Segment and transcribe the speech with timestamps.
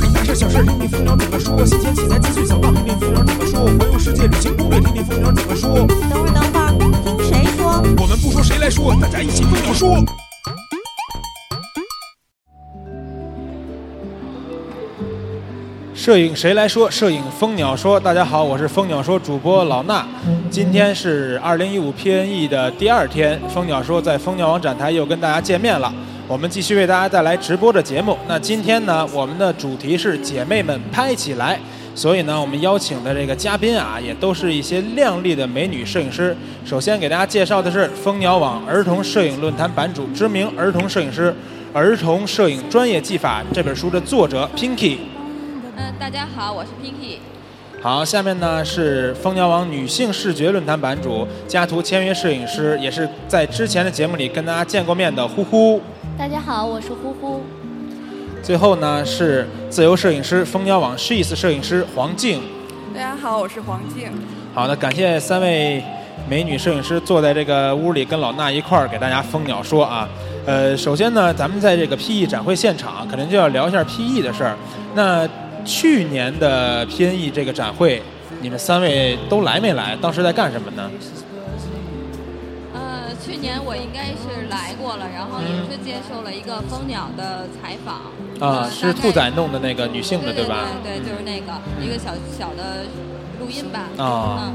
[0.00, 1.64] 大事小事，听听蜂鸟怎么说。
[1.64, 3.66] 新鲜器材资讯小道，听听蜂鸟怎么说。
[3.66, 5.86] 环游世界旅行攻略，听听蜂鸟怎么说。
[6.10, 6.70] 等会儿，等会儿，
[7.04, 7.82] 听谁说？
[8.00, 10.04] 我们不说谁来说，大家一起蜂鸟说。
[15.94, 16.90] 摄影谁来说？
[16.90, 17.98] 摄影蜂鸟说。
[17.98, 20.02] 大家好，我是蜂鸟说主播老衲。
[20.50, 25.92] 今天是二零一五 PNE 的第二天，蜂鸟说在蜂鸟网展台又跟大家见面了。
[26.26, 28.16] 我们继续为大家带来直播的节目。
[28.26, 31.60] 那今天呢，我们的主题是姐妹们拍起来。
[31.94, 36.34] 所以呢，我们邀请的这个嘉宾啊，也都是一些靓丽的美女摄影师。
[36.64, 41.30] 首先给大家介绍的是蜂鸟网儿童摄影论坛版主、知名儿童摄影师、
[41.74, 44.96] 《儿童摄影专业技法》这本书的作者 Pinky。
[45.76, 47.18] 嗯，大家好，我是 Pinky。
[47.84, 55.78] 好，下面呢是蜂鸟网女性视觉论坛版主、家图签约摄影师，也是在之前的节目里跟大家见过面的呼呼。
[56.16, 57.42] 大家好，我是呼呼。
[58.42, 62.40] 最后呢是自由摄影师、蜂鸟网 She's 摄影师黄静。
[62.94, 64.10] 大家好，我是黄静。
[64.54, 65.84] 好的，感谢三位
[66.26, 70.08] 美女摄影师坐在这个屋里跟老衲一块儿给大家蜂鸟说啊。
[70.46, 74.56] 呃，首先呢，咱们在这个 PE 展会现场，可能就要聊一下 PE 的事儿。
[74.94, 75.28] 那
[75.64, 78.02] 去年的 PNE 这个展会，
[78.40, 79.96] 你们三位都来没来？
[80.00, 80.90] 当时在干什么呢？
[82.74, 88.02] 呃，去年我应该是来过了，然后也是接受了一个蜂鸟的采访。
[88.40, 90.66] 啊，是兔仔弄的那个女性的，对吧？
[90.82, 92.84] 对对，就是那个一个小小的
[93.40, 93.88] 录音吧。
[94.02, 94.52] 啊。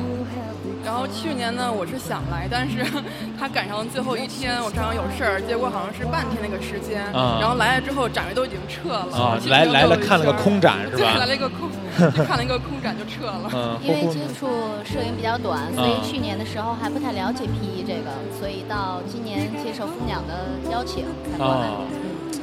[0.84, 2.86] 然后去年呢，我是想来，但是
[3.38, 7.04] 他赶上最后一天，我正好有事儿，结果好像是半天那个时间。
[7.14, 7.38] 啊。
[7.40, 9.08] 然后来了之后，展位都已经撤了。
[9.12, 11.16] 啊，来来了看了个空展是吧？
[11.20, 11.70] 来了一个空，
[12.26, 13.50] 看了一个空展就撤了。
[13.54, 13.78] 嗯。
[13.84, 14.48] 因为接触
[14.86, 21.70] 摄影比较短，所以去年的时候还不太了解 PE 这个，所以到今年接受蜂鸟的邀请才过来。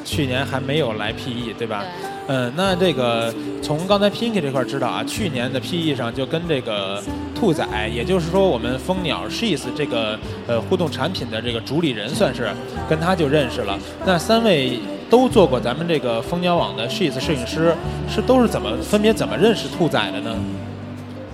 [0.05, 1.83] 去年还没有来 PE 对吧？
[1.83, 2.11] 对。
[2.29, 7.03] 嗯，那这个从刚才 Pinky 这块知道啊，去年的 PE 上就跟这个
[7.39, 12.49] 兔仔，也就是说我们蜂鸟 She's 这个呃互动产品的这个主理人算是
[12.89, 13.79] 跟他就认识了。
[14.05, 14.81] 那三位
[15.11, 17.77] 都做过咱们这个蜂鸟网的 She's 摄影师，
[18.09, 20.35] 是都是怎么分别怎么认识兔仔的呢？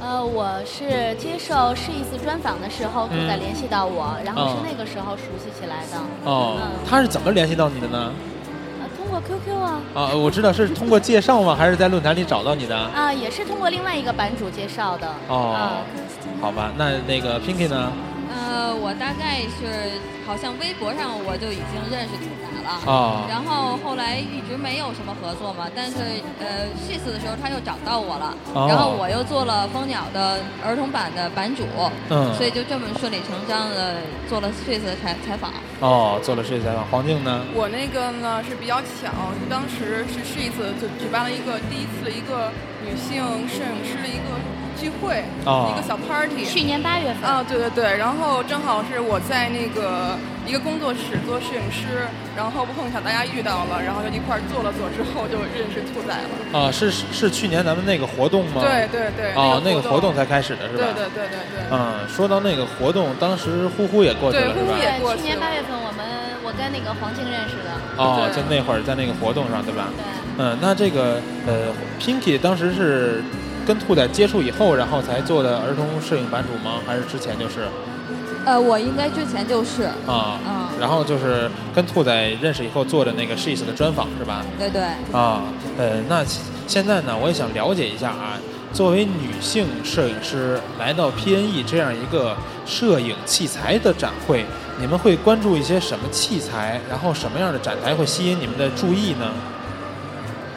[0.01, 5.97] 呃，我是接受 She's 专访的时候，兔仔联系到我，然后是那个时候熟悉起来的。
[6.25, 6.59] 哦，
[6.89, 8.13] 他是怎么联系到你的呢？
[9.13, 9.81] 通过 QQ 啊！
[9.95, 11.55] 啊，我知道是通过介绍吗？
[11.55, 12.75] 还是在论坛里找到你的？
[12.75, 15.07] 啊，也是通过另外一个版主介绍的。
[15.29, 15.83] 哦，
[16.41, 17.93] 好吧，那那个 Pinky 呢？
[18.33, 22.71] 呃，我大概是好像微博上我就已经认识兔仔了。
[22.91, 23.27] 啊。
[23.29, 25.99] 然后后来一直没有什么合作嘛，但是
[26.41, 31.65] 呃，She's 的时候他又找到我了，然后我又做了蜂鸟的儿童版的版主，
[32.09, 33.97] 嗯，所以就这么顺理成章的
[34.29, 35.53] 做了 She's 的采采访。
[35.81, 36.87] 哦，做了 She's 采访。
[36.87, 37.45] 黄静呢？
[37.55, 42.51] 我那个呢是比较巧，是当时是 She's 就举办了一个第一次的一个
[42.87, 43.21] 女性
[43.51, 44.62] 摄影师的一个。
[44.83, 46.45] 聚会，一个小 party。
[46.45, 56.59] 去年八月份啊，对对对，然后正好是我在那个一个工作室做摄影师，然后碰巧大家遇到了，然后就一块坐了坐，之后就认识兔仔了。
[56.59, 58.59] 啊，是是去年咱们那个活动吗？
[58.61, 59.31] 对对对。
[59.35, 60.83] 哦，那个活动才开始的是吧？
[60.83, 61.71] 对对对对对。
[61.71, 64.75] 嗯，说到那个活动，当时呼呼也过去了，是吧？
[64.75, 66.03] 对，去年八月份我们
[66.43, 67.71] 我跟那个黄静认识的。
[68.03, 69.87] 哦，就那会儿在那个活动上，对吧？
[69.95, 70.03] 对。
[70.43, 71.71] 嗯，那这个呃
[72.03, 73.23] ，Pinky 当时是。
[73.67, 76.81] 跟兔仔接触以后，然后才做的儿童摄影版主吗？
[76.87, 77.69] 还是之前就是？
[78.45, 80.41] 呃，我应该之前就是啊，
[80.81, 84.45] 然后就是跟兔仔认识以后做的那个 She's 的专访是吧？
[84.59, 84.83] 对对。
[85.13, 85.43] 啊，
[85.79, 86.25] 呃，那
[86.67, 88.35] 现在呢，我也想了解一下啊，
[88.73, 92.37] 作为女性摄影师来到 PNE 这样一个
[92.67, 94.45] 摄影器材的展会，
[94.81, 96.81] 你们会关注一些什么器材？
[96.91, 99.31] 然后什么样的展台会吸引你们的注意呢？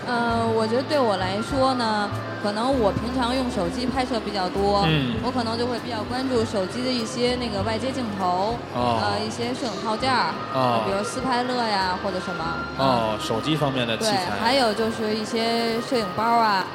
[0.07, 2.09] 呃，我觉得对我来说呢。
[2.45, 4.85] 可能我平常用手机拍摄比较多，
[5.25, 10.29] 我可能就会比较关注手机的一些那个外接镜头，呃，一些摄影套件儿，
[10.85, 12.45] 比如斯派乐呀或者什么。
[12.77, 14.29] 哦，手机方面的器材。
[14.29, 16.67] 对，还有就是一些摄影包啊。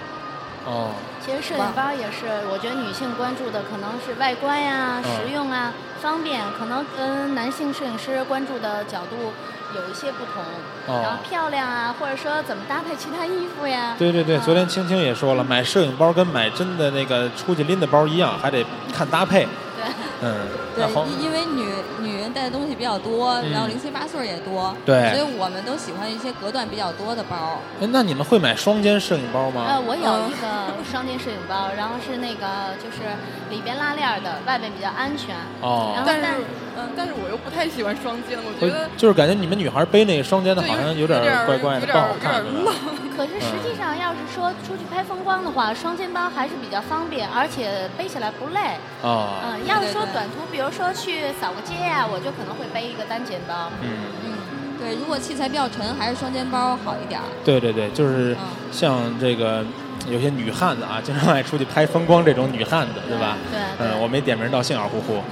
[0.66, 0.90] 哦。
[1.24, 5.72] 其实摄影包也是，我觉得女性关注的可能是外观呀、实用啊、
[6.02, 9.30] 方便，可能跟男性摄影师关注的角度。
[9.74, 13.94] 有一些不同，然后漂亮啊，或者说怎么搭配其他衣服呀？
[13.98, 19.46] 对对对，昨天青青也说了，买摄影包跟买真的那个出去拎的包一样，还得看搭配。
[19.80, 19.86] 对，
[20.22, 20.34] 嗯，
[20.76, 20.84] 对，
[21.24, 27.60] 因为女女人带的东西比较多，然后零七八碎也多，对，所以我们都喜欢一些隔断比较多的包。
[27.80, 29.64] 哎，那你们会买双肩摄影包吗？
[29.68, 32.98] 呃，我有一个双肩摄影包，然后是那个就是
[33.48, 35.34] 里边拉链的，外边比较安全。
[35.62, 36.26] 哦，但是。
[36.80, 42.42] 嗯，但是我又不太喜欢双肩，我觉得就是感觉你们女孩背那个双肩的，好像有点怪怪的，不好看。
[43.16, 48.60] 可是实际上，要是说出去拍风光的话，双肩包还是比较方便，而且背起来不累。
[49.02, 49.36] 哦。
[49.44, 53.70] 嗯，要是说短途，比如说去扫个街啊，我就可能会背一个单肩包。
[53.82, 53.88] 嗯
[54.24, 54.32] 嗯。
[54.80, 57.20] 对，如果器材比较沉，还是双肩包好一点。
[57.44, 58.34] 对对对，就是
[58.72, 59.64] 像这个。
[60.10, 63.36] 有些女汉子啊，经常爱出去拍风光，这种女汉子，对吧？
[63.50, 63.60] 对。
[63.78, 65.22] 嗯，我没点名道姓，二呼呼。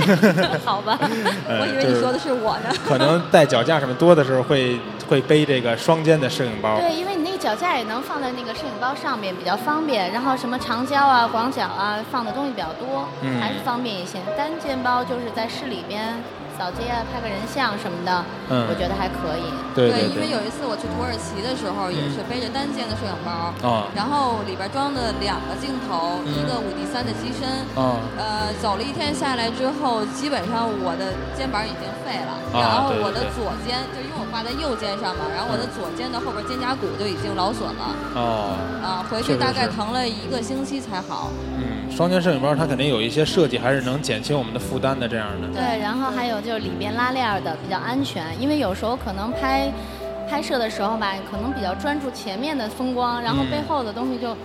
[0.64, 0.98] 好吧。
[1.00, 2.70] 我以为你说的是我呢。
[2.84, 4.78] 可能带脚架什么多的时候，会
[5.08, 6.78] 会背这个双肩的摄影包。
[6.78, 10.12] 对，因为你那个脚架也能放在那个摄影包上面，比较方便。
[10.12, 13.08] 然后什么长焦啊、广角啊，放的东西比较多，
[13.40, 14.18] 还是方便一些。
[14.36, 16.14] 单肩包就是在市里边。
[16.56, 19.44] 扫街啊，拍个人像什么的，嗯，我觉得还可以。
[19.76, 27.44] 对对因为有一次我去土耳其的时候，也是背着单肩的摄影包，啊，然后里边装的两个镜头，一个五 D 三的机身，
[27.76, 37.84] 啊，呃，走了一天下来之后，基本上我的肩膀已经废了，然后我的左肩，就因为我挂在右肩上嘛，然后我的左肩的后边肩胛骨就已经劳损了，
[38.16, 41.28] 哦，啊，回去大概疼了一个星期才好。
[41.60, 45.48] 嗯，双肩摄影包它肯定有一些设计，还是能减轻我们的负担的，这样的。
[45.52, 46.40] 对，然后还有。
[46.46, 49.68] 就是里边拉链的比较安全，因为有时候可能拍
[50.30, 54.36] 拍摄的时候吧，可能比较专注前面的风光，然后背后的东西就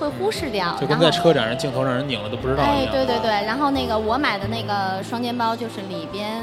[0.00, 0.76] 会忽视掉。
[0.80, 6.42] 就跟在车展上镜头让人拧了都不知道哎，对对对，然后那个我买的那个双肩包就是里边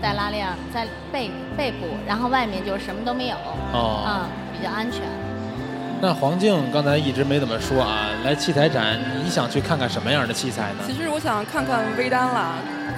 [0.00, 3.36] 带拉链，在背背部，然后外面就什么都没有。
[3.72, 4.04] 哦。
[4.06, 5.02] 嗯，比较安全。
[6.00, 10.84] 那黄静刚才一直没怎么说啊，来器材展你想去看看什么样的器材呢？
[10.86, 12.54] 其实我想看看微单了。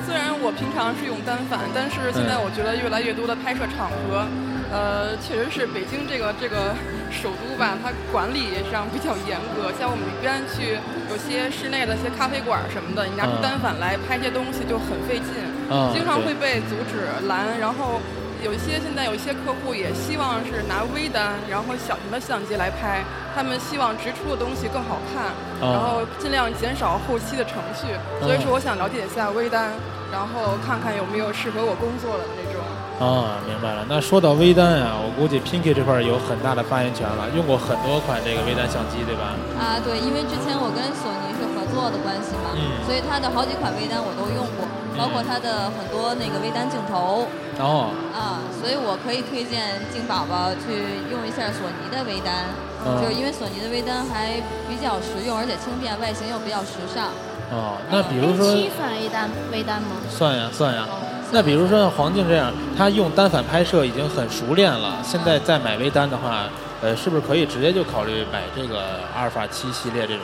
[0.07, 4.23] 虽然我平常是用单反，但是现在我觉得越来越多的拍摄场合，
[4.71, 6.71] 呃，确实是北京这个这个
[7.11, 9.75] 首都吧，它管理上比较严格。
[9.75, 10.79] 像我们一般去
[11.11, 15.43] 有些室内的一些咖啡馆什么的，你拿出单反来拍些东西就很费劲，
[15.91, 17.59] 经常会被阻止拦。
[17.59, 17.99] 然后
[18.47, 23.03] 有一些现在有一些客户也希望是拿微单，然后小型的相机来拍，
[23.35, 27.91] 他们希望直出的东西更好看，然后尽量减少后期的程序。
[28.23, 29.75] 所以说，我想了解一下微单。
[30.13, 32.61] 然后看看有没有适合我工作的那种。
[32.97, 33.85] 啊，明白了。
[33.89, 39.37] 那说到微单啊，我估计 Pinky 这块有很大的发言权了，用过很多款这个微单相机，对吧？
[39.61, 44.65] 啊，对，因为之前我跟索尼是合作的关系嘛，嗯，所以它的好几款微单我都用过，
[44.97, 47.29] 包括它的很多那个微单镜头。
[47.61, 47.93] 哦。
[48.17, 52.49] 啊，所以我可以推荐静宝宝去用一下索尼的微单，
[53.05, 57.13] 就是因为索尼的微单还比较实用，而且轻便，外形又比较时尚。
[57.51, 58.45] 哦，那比如说，
[58.77, 59.89] 算微单微单吗？
[60.11, 60.87] 算呀，算呀。
[61.33, 66.49] 那比如说像黄静这样，他用单反拍摄已经很熟练了，现在再买微单的话，
[66.81, 68.81] 呃，是不是可以直接就考虑买这个
[69.15, 70.23] 阿尔法七系列这种？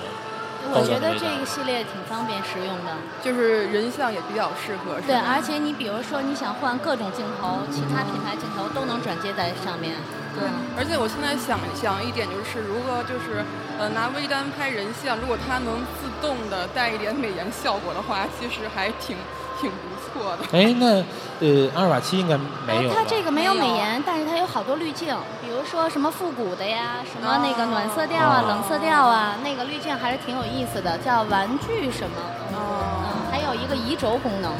[0.70, 5.00] 我觉得这个系列挺方便实用的，就是人像也比较适合。
[5.06, 9.96] 对，而且你比如说你想换各种镜头，其他品牌镜头都能转接在上面。
[10.32, 10.48] 对，
[10.78, 13.44] 而且我现在想想一点就是，如果就是
[13.78, 19.12] 呃拿微单拍人像，如果它能自动的带一点美颜效果的话，其实还挺
[19.60, 20.44] 挺不错的。
[20.52, 21.02] 哎，那
[21.40, 22.36] 呃阿尔法七应该
[22.66, 32.16] 没有它这个没有美颜，但是它有好多滤镜，比如说什么复古的呀，什么那个暖色调啊、冷色调啊，那个滤镜还是挺有意思的，叫玩具什么。
[32.52, 33.04] 哦。
[33.04, 34.52] 嗯，还有一个移轴功能。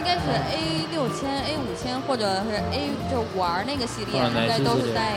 [0.00, 5.12] 应该是 A 六千、A 五千，或者是 A 就五 R 那个系列，应该都是带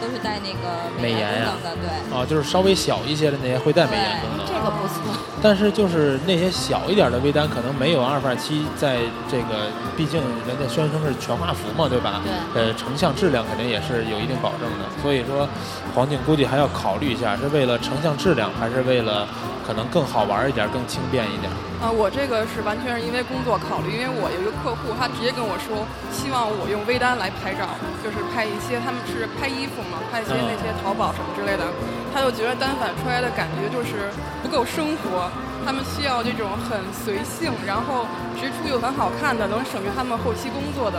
[0.00, 1.90] 都是带那个美颜的，对。
[2.16, 4.46] 哦，就是稍微小一些的那些会带美颜功能。
[4.46, 5.02] 这个不错。
[5.42, 9.66] 但是就是那些小一点的微单，可能没有阿尔法七在这个，
[9.96, 12.22] 毕竟人家宣称是全画幅嘛，对吧？
[12.54, 12.62] 对。
[12.62, 15.48] 呃，成像质量肯定也是有一定保证的，所以说
[15.96, 19.26] 黄景估计还要考虑一下，是为了成像质量，还是为了
[19.66, 21.50] 可能更好玩一点、更轻便一点？
[21.78, 27.70] 啊，我这个是完全是因为工作考虑，因为我有一个客户，他直接跟我说，希望我用微单来拍照，
[28.02, 31.70] 就是拍一些他们是拍衣服嘛，拍一些那些淘宝什么之类的，
[32.10, 34.10] 他就觉得单反出来的感觉就是
[34.42, 35.30] 不够生活，
[35.62, 40.98] 他们需要这种很随性，然后直出又很好看的，能省去他们后期工作的。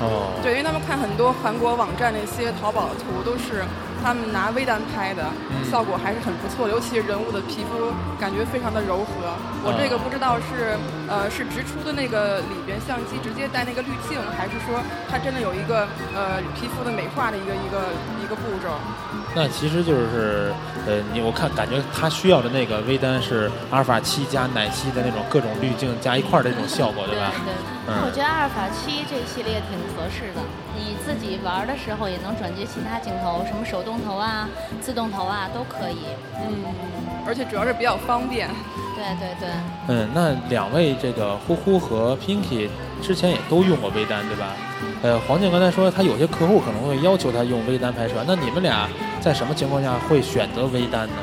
[0.00, 0.40] 哦。
[0.40, 3.60] 对，因为他们看很多韩国网站那些淘宝的图都是。
[4.02, 5.30] 他们拿微单拍的
[5.70, 9.14] 效果还是很不错，尤其是人物的皮肤，感觉非常的柔和。
[9.62, 10.76] 我这个不知道是
[11.08, 18.72] 呃是直出的那个里边相机直接带那个滤镜，还是说它真的有一个呃皮肤的美化的一个一个一个步骤。
[19.36, 20.52] 那其实就是
[20.86, 27.32] 呃你我看感觉它需要的那个微单是阿尔法七加奶昔的那种各种滤镜加一块儿的那种效果，对吧？
[27.44, 27.52] 对。
[28.04, 30.40] 我觉得阿尔法七这系列挺合适的，
[30.76, 34.48] 你自己玩的时候也能转接其他镜头，什么手动头啊、
[34.80, 36.08] 自动头啊都可以。
[36.40, 36.64] 嗯，
[37.26, 38.48] 而且主要是比较方便。
[38.94, 39.48] 对对对。
[39.88, 42.68] 嗯，那两位这个呼呼和 Pinky
[43.00, 44.54] 之前也都用过微单，对吧？
[45.02, 48.88] 呃，黄静刚才说他有些客户可能会要求他用微单拍摄，那你们俩
[49.20, 51.14] 在什么情况下会选择微单呢？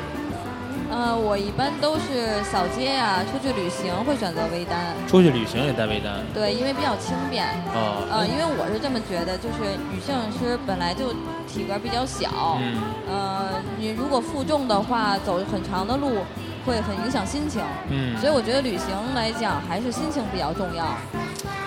[0.92, 4.94] 呃，我一般都是扫街呀，出去旅行会选择微单。
[5.08, 6.16] 出去旅行也带微单？
[6.34, 7.46] 对，因为比较轻便。
[7.74, 8.04] 哦。
[8.12, 11.14] 呃，因为我是这么觉得，就是女摄影师本来就
[11.48, 12.58] 体格比较小。
[12.60, 12.82] 嗯。
[13.08, 16.26] 呃，你如果负重的话，走很长的路
[16.66, 17.62] 会很影响心情。
[17.90, 18.18] 嗯。
[18.20, 20.86] 所以我觉得旅行来讲，还是心情比较重要。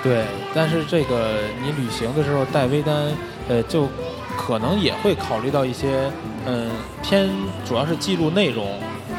[0.02, 2.94] 对，但是这个你旅行的时候带微单，
[3.49, 3.88] 呃，就
[4.37, 6.11] 可能也会考虑到一些，
[6.44, 6.70] 嗯，
[7.02, 7.30] 偏
[7.64, 8.66] 主要是记录内容。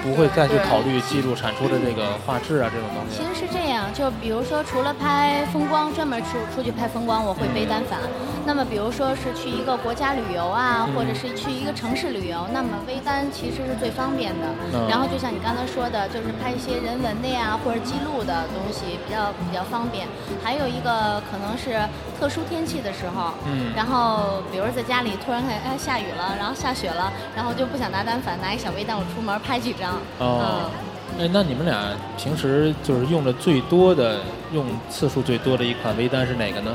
[0.04, 3.18] 不会再去考虑记录产出的这个画质啊，这种东西。
[3.18, 8.00] 其实是这样，就比如说，除了拍风光，专门出出去拍风光，我会背单反。
[8.46, 14.46] 那么，比如说是去一个国家旅游啊，或者是去一个城市旅游，那么微单其实是最方便的。
[14.90, 20.06] 然后，就像你刚才说的，就是拍一些人文的呀，或者记录的东西，比较比较方便。
[20.44, 21.80] 还有一个可能是
[22.24, 30.00] 特殊天气的时候，嗯，然后比如在家里突然看哎下雨了，然后下雪了，然后就不想拿单反，拿一小微单，我出门拍几张。
[30.20, 30.72] 哦，
[31.20, 34.22] 哎，那你们俩平时就是用的最多的、
[34.54, 36.72] 用次数最多的一款微单是哪个呢？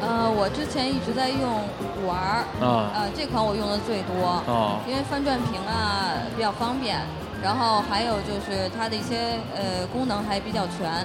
[0.00, 1.60] 呃，我之前一直在用
[2.02, 6.96] 五 R，啊，呃，这款我用的最多，哦，因为翻转屏啊比较方便，
[7.42, 11.04] 然后还有就是它的一些呃功能还比较全。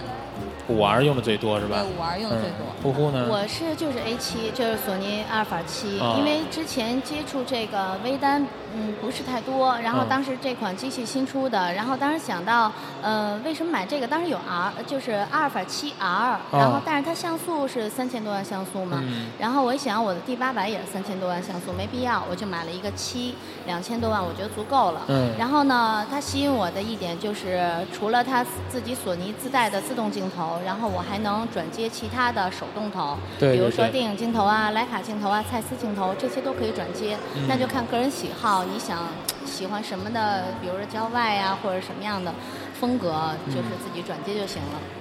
[0.71, 1.81] 五 R 用的最多是吧？
[1.81, 2.65] 对，五 R 用的最多。
[2.81, 3.27] 呼呼呢？
[3.29, 8.45] 我是就是 A 七，就是索尼阿尔法七，因为之前接触这个微单。
[8.73, 9.77] 嗯，不是太多。
[9.79, 14.07] 然后当时这款机器新出的，然后当时想到，呃，为什么买这个？
[14.07, 19.03] 当时有 R，就是阿尔法七 R，然后但是它像素是三千多万像素嘛。
[19.37, 23.35] 然后我一想，我的 D 八百也是三千多万像素，没必要，我就买了一个七，
[23.65, 25.01] 两千多万，我觉得足够了。
[25.09, 25.33] 嗯。
[25.37, 37.17] 然后呢，它吸引我的一点就是，除了它自己索尼自带的自动镜头，然后我还能转接其他的手动头，比如说电影镜头啊、徕卡镜头啊、蔡司镜头，这些都可以转接。
[37.47, 38.63] 那就看个人喜好。
[38.63, 39.07] 你想
[39.45, 42.33] 喜欢什么的，比如说郊外呀，或者什么样的
[42.79, 44.79] 风格，就是自己转接就行了。
[44.79, 45.00] 嗯，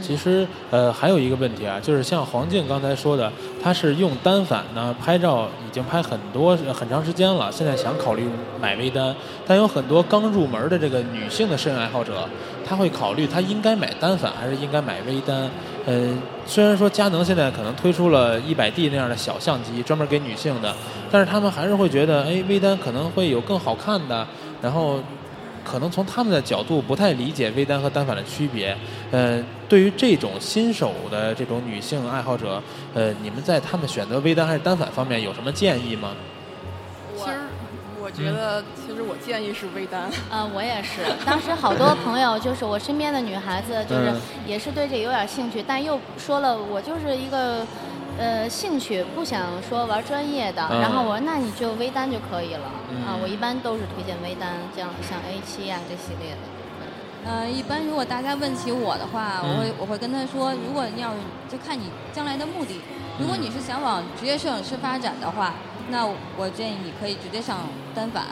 [0.00, 8.28] 其实呃还有一个问题啊，就是像黄静刚才说的，他是用单反呢拍照，已经拍很多很长时间了，现在想考虑
[8.60, 9.14] 买微单，
[9.46, 12.28] 但有很多刚入门的这个女性的摄影爱好者，
[12.64, 15.50] 他会考虑他应该买单反还是应该买微单。
[15.86, 20.72] 嗯，虽然说佳能现在可能推出了一百 D 那样的小相机，专门给女性的，
[21.10, 24.26] 但是他们还是会觉得，哎，微单可能会有更好看的，
[24.62, 25.00] 然后。
[25.64, 28.76] 可能从他们的角度不太理解微单和单反的区别，
[29.10, 32.62] 呃，对于这种新手的这种女性爱好者，
[32.94, 36.12] 呃，你们在他们选择微单还是单反方面有什么建议吗？
[37.16, 37.36] 其实
[38.00, 40.10] 我觉得，其实我建议是微单。
[40.32, 41.02] 嗯，我也是。
[41.26, 44.12] 当时好多朋友，就是我身边的女孩子，就是
[44.46, 47.66] 也是对这有点兴趣，但又说了，我就是一个。
[48.18, 52.66] 呃，兴趣不想说玩专业的，然后我说那你就微单就可以了
[53.06, 53.16] 啊。
[53.22, 56.38] 我一般都是推荐微单，这样像 A 七啊这系列的。
[57.24, 61.18] 呃，一般如果大家问起我的话，我会我会跟他说，如果你要是
[61.50, 62.80] 就看你将来的目的，
[63.18, 65.54] 如果你是想往职业摄影师发展的话，
[65.88, 67.60] 那我建议你可以直接上
[67.94, 68.24] 单反。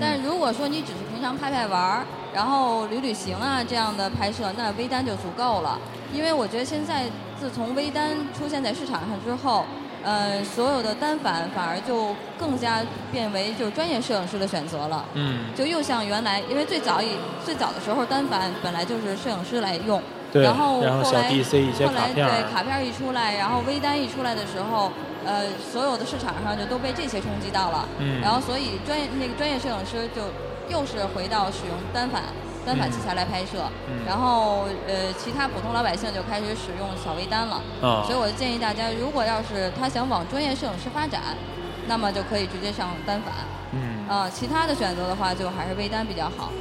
[0.00, 2.04] 但是如果说你只是平常拍拍玩儿，
[2.34, 5.78] 然后旅旅行啊这样的拍摄，那微单就足够了。
[6.12, 7.04] 因为我觉得现在。
[7.40, 9.64] 自从微单出现在市场上之后，
[10.02, 15.04] 呃，所有的单反反而就更加变为就是专业摄影师的选择了。
[15.14, 15.46] 嗯。
[15.54, 20.02] 就又像原来，因为最早以最早的时候，单反本来就是摄影师来用。
[20.32, 20.42] 对。
[20.42, 24.90] 然后后来后来对卡片一出来，然后微单一出来的时候，
[25.24, 27.88] 呃，所有的市场上就都被这些冲击到了。
[27.98, 28.20] 嗯。
[28.20, 30.22] 然后所以专业那个专业摄影师就
[30.68, 32.22] 又是回到使用单反。
[32.68, 33.64] 单反器材来拍摄，
[34.06, 37.62] 然后呃，其他普通老百姓就开始使用小微单了。
[37.80, 41.22] 哦，所以我建议大家，如果要是他想往专业摄影师发展，
[41.86, 43.32] 那么就可以直接上单反。
[43.72, 46.52] 嗯，啊，其他的选择的话，就还是微单比较好。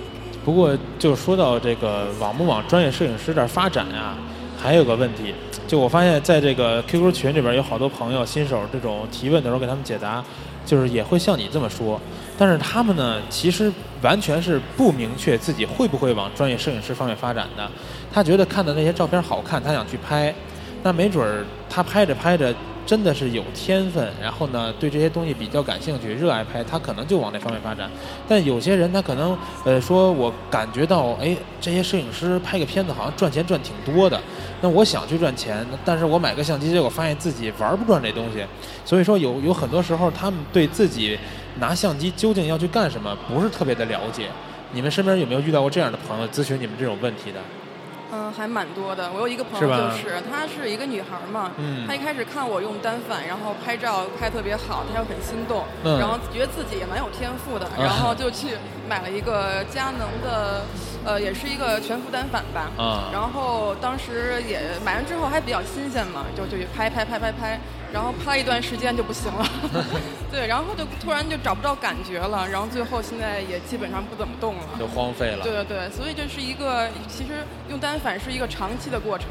[0.45, 4.15] 不过，就说到这个往不往专业摄影师这儿发展呀，
[4.57, 5.33] 还有个问题，
[5.67, 10.23] 就我发现在这个 QQ 群里边有好多朋友新手这种提问的时候给他们解答，
[10.65, 11.99] 就是也会像你这么说。
[12.37, 13.71] 但是他们呢，其实
[14.01, 17.69] 完全是不明确自己会不会往专业摄影师方面发展的。
[18.11, 20.33] 他觉得看的那些照片好看，他想去拍。
[20.83, 22.53] 那没准儿他拍着拍着，
[22.87, 27.91] 真的是有天分，然后呢对这些东西比较感兴趣，热爱拍，他可能就往那方面发展。
[28.29, 34.17] 但有些人他可能呃说我感觉到哎这些摄影师拍个片子好像赚钱赚挺多的，
[34.61, 38.45] 那我想去赚钱，但是我买个相机结果发现自己玩不转这东西，
[38.85, 41.19] 所以说有有很多时候他们对自己
[41.59, 44.29] 拿相机究竟要去干什么不是特别的了解。
[44.71, 47.39] 你们身边有没有遇到过这样的朋友咨询你们这种问题的？
[48.11, 49.11] 嗯，还蛮多的。
[49.13, 51.51] 我有一个朋友，就是她是一个女孩嘛，
[51.87, 55.63] 她一开始看我用单反，然后拍照拍特别好，她就很心动，
[55.99, 58.55] 然后觉得自己也蛮有天赋的，然后就去
[58.87, 60.63] 买了一个佳能的，
[61.07, 62.69] 呃，也是一个全幅单反吧。
[63.13, 67.57] 然后当时也买完之后还比较新鲜嘛，就就拍拍拍拍拍。
[67.89, 69.47] 然后拍一段时间就不行了，
[70.29, 75.41] 对，然后就突然就找不到感觉了，然后最后现在也基本上不怎么动了，就荒废了。
[75.41, 77.31] 对对对，所以这是一个其实
[77.69, 79.29] 用单反是一个长期的过程。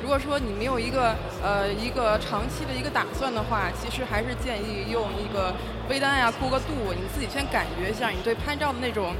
[0.00, 5.52] 如果说你没有一个呃一个长期的一个打算的话，其实还是建议用一个
[5.90, 9.16] 微单呀过个度，你自己先感觉一下你对拍照的那种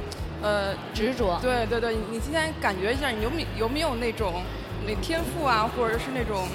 [0.47, 1.37] 呃执着。
[1.41, 4.41] 对对对，你今天感觉一下你有没有没有那种
[4.87, 6.47] 那天赋啊，或者是那种。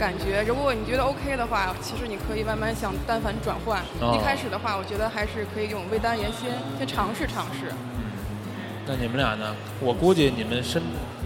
[0.00, 3.82] 感觉，如果你觉得 OK 的话，其实你可以慢慢向单反转换。
[4.14, 6.30] 一开始的话，我觉得还是可以用微单先
[6.78, 7.70] 先尝试尝试。
[8.86, 9.54] 那你们俩呢？
[9.78, 10.80] 我估计你们身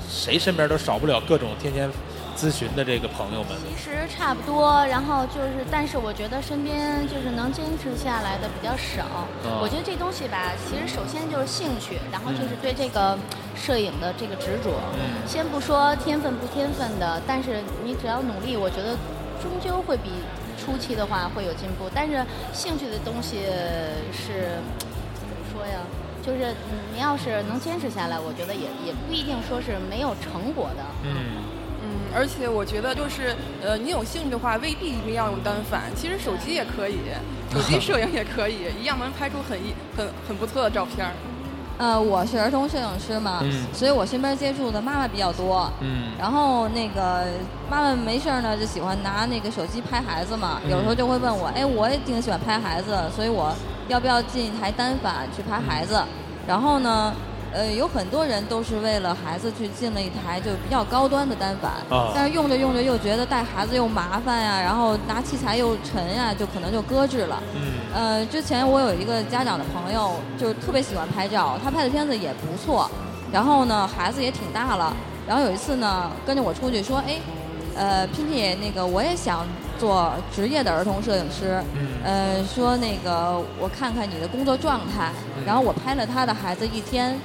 [0.09, 1.89] 谁身边都少不了各种天天。
[2.37, 4.85] 咨询的这个朋友们，其实差不多。
[4.87, 9.27] 然后就是，但是我觉得身边就是能坚持下来的比较少。
[9.63, 13.17] 我觉得这东西吧，其实首先就是兴趣，然后就是对这个
[13.55, 14.75] 摄影的这个执着。
[15.27, 18.97] 先不说天分不天分的，但是你只要努力，我觉得
[19.41, 20.11] 终究会比
[20.59, 21.89] 初期的话会有进步。
[21.95, 23.47] 但是兴趣的东西
[24.13, 24.59] 是
[25.15, 25.81] 怎么说呀？
[26.25, 26.55] 就是
[26.93, 30.83] 你要是能坚持下来，我觉得也也不一定说是没有成果的。
[31.05, 31.63] 嗯。
[32.15, 36.99] 而且我觉得就是，呃，你有兴趣的话，未必一定要用单反，其实手机也可以，
[37.53, 41.11] 手机摄影也可以，一样能拍出很一很很不错的照片。
[41.77, 43.43] 呃，我是儿童摄影师嘛，
[43.73, 45.69] 所以我身边接触的妈妈比较多。
[45.81, 46.13] 嗯。
[46.17, 47.27] 然后那个
[47.69, 53.53] 妈妈没事儿呢，就喜欢拿那个手机拍孩子嘛，有时候就会问我，哎，我也挺喜欢拍孩子，所以我
[53.89, 56.01] 要不要进一台单反去拍孩子？
[56.47, 57.13] 然后呢？
[57.55, 61.71] 呃，有很多人都是为了孩子去进了一台就比较高端的单反，
[62.13, 67.41] 但是用着用着又觉得带孩子又麻烦呀，然后拿器材又沉呀，就可能就搁置了。
[67.55, 67.63] 嗯。
[67.95, 72.91] 呃，之前我有一个家长的朋友，就是特别喜欢拍照，他拍的片子也不错，
[73.33, 74.93] 然后呢，孩子也挺大了，
[75.25, 77.21] 然后有一次呢，跟着我出去说，哎，
[77.77, 79.47] 呃，拼拼那个我也想
[79.79, 81.63] 做职业的儿童摄影师，
[82.03, 85.13] 呃，说那个我看看你的工作状态，
[85.47, 87.17] 然后我拍了他的孩子一天。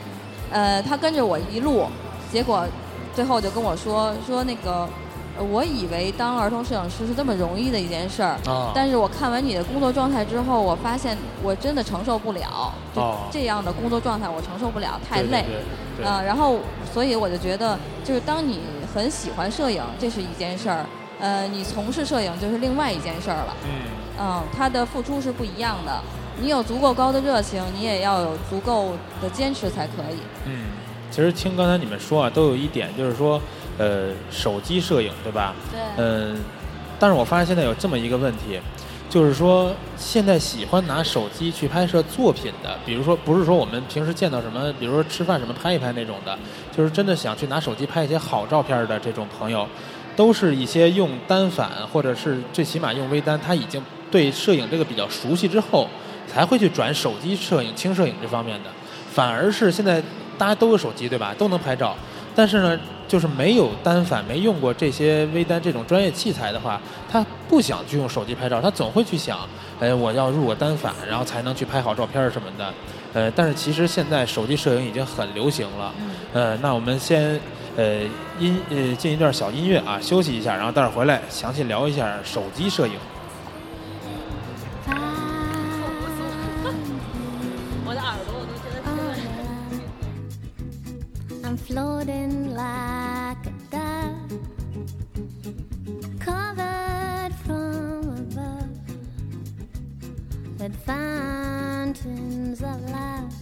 [0.52, 1.86] 呃，他跟着我一路，
[2.32, 2.66] 结果
[3.14, 4.88] 最后就跟我说说那个，
[5.52, 8.38] 我以为当儿童摄影师是这么容易的一件事儿，
[8.74, 15.46] 但是我看完你的工作状态之后，我发现我真的承受不了，就这样的工作状态我承受不了，太累。
[16.02, 16.58] 嗯，然后
[16.94, 18.62] 所以我就觉得，就是当你
[18.94, 20.86] 很喜欢摄影，这是一件事儿，
[21.20, 23.56] 呃，你从事摄影就是另外一件事儿了。
[23.66, 23.70] 嗯，
[24.20, 26.02] 嗯，他的付出是不一样的。
[26.41, 30.17] 你有足够高的热情，你也要有足够的坚持才可以。
[30.45, 30.67] 嗯，
[31.12, 33.41] 其实听刚才你们说啊，都有一点，就是说，
[33.78, 35.54] 呃，手机摄影，对吧？
[35.71, 35.80] 对。
[35.97, 36.38] 嗯，
[36.97, 38.60] 但是我发现现在有这么一个问题，
[39.10, 46.38] 就是说，现在喜欢拿手机去拍摄作品的，比如说，不是说我们平时见到什么，比如说吃饭什么拍一拍那种的，
[46.75, 49.67] 就是真的想去拿手机拍一些好照片的这种朋友，
[50.15, 55.88] 都是一些用单反或者是最起码用微单，他已经对摄影这个比较熟悉之后。
[56.32, 58.70] 才会去转手机摄影、轻摄影这方面的，
[59.12, 60.02] 反而是现在
[60.38, 61.34] 大家都有手机，对吧？
[61.38, 61.96] 都能拍照，
[62.36, 66.80] 但是呢，就是没有单反、没用过这些微单这种专业器材的话，
[67.12, 69.39] 他不想去用手机拍照，他总会去想，
[69.80, 72.74] 哎，我要入个单反，然后才能去拍好照片什么的。
[73.12, 75.92] 呃，但是其实现在手机摄影已经很流行了。
[76.32, 77.39] 呃，那我们先
[77.76, 78.02] 呃
[78.38, 82.94] 音呃进一段小音乐啊，休息一下，然后待会儿回来详细聊一下手机摄影。
[91.67, 94.39] Floating like a dove,
[96.19, 98.69] covered from above
[100.60, 103.34] with fountains of love.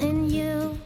[0.00, 0.78] And you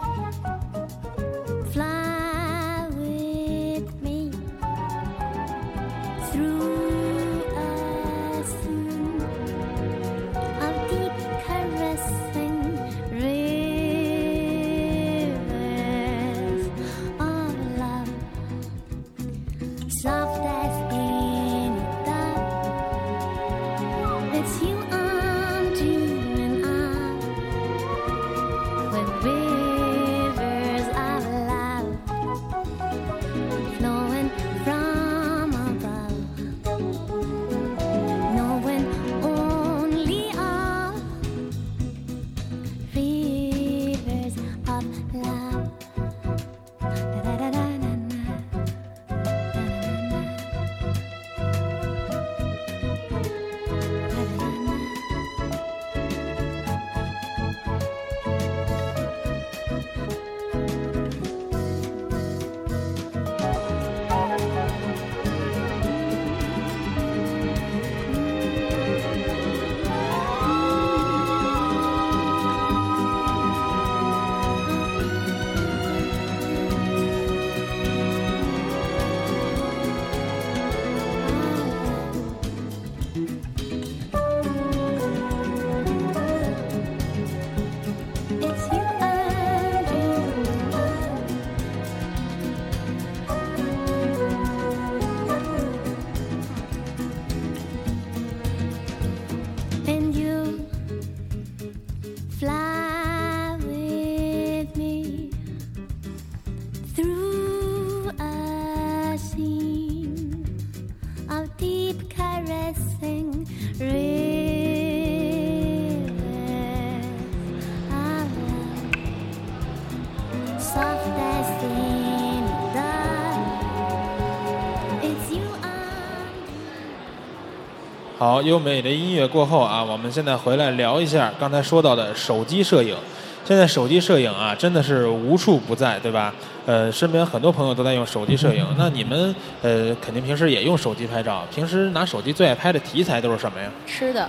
[128.31, 132.97] 好，优美的音乐过后啊，我们现在回来聊一下刚才说到的手机摄影。
[133.45, 136.33] 现在手机摄影啊，真的是无处不在，对吧？
[136.65, 138.65] 呃，身边很多朋友都在用手机摄影。
[138.79, 141.45] 那你们呃，肯定平时也用手机拍照。
[141.53, 143.69] 平时拿手机最爱拍的题材都是什么呀？
[143.85, 144.29] 吃的。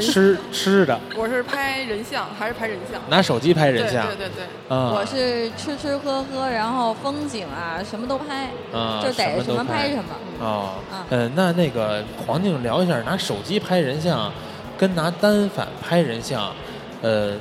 [0.00, 3.00] 吃吃的，我是拍人像还是拍人像？
[3.08, 4.44] 拿手机拍人像，对对对。
[4.68, 8.50] 嗯，我是吃吃喝喝，然后风景啊，什么都拍，
[9.02, 10.04] 就得什么拍什么。
[10.40, 10.74] 哦，
[11.10, 14.32] 嗯，那那个黄静聊一下，拿手机拍人像，
[14.76, 16.52] 跟拿单反拍人像，
[17.02, 17.36] 呃。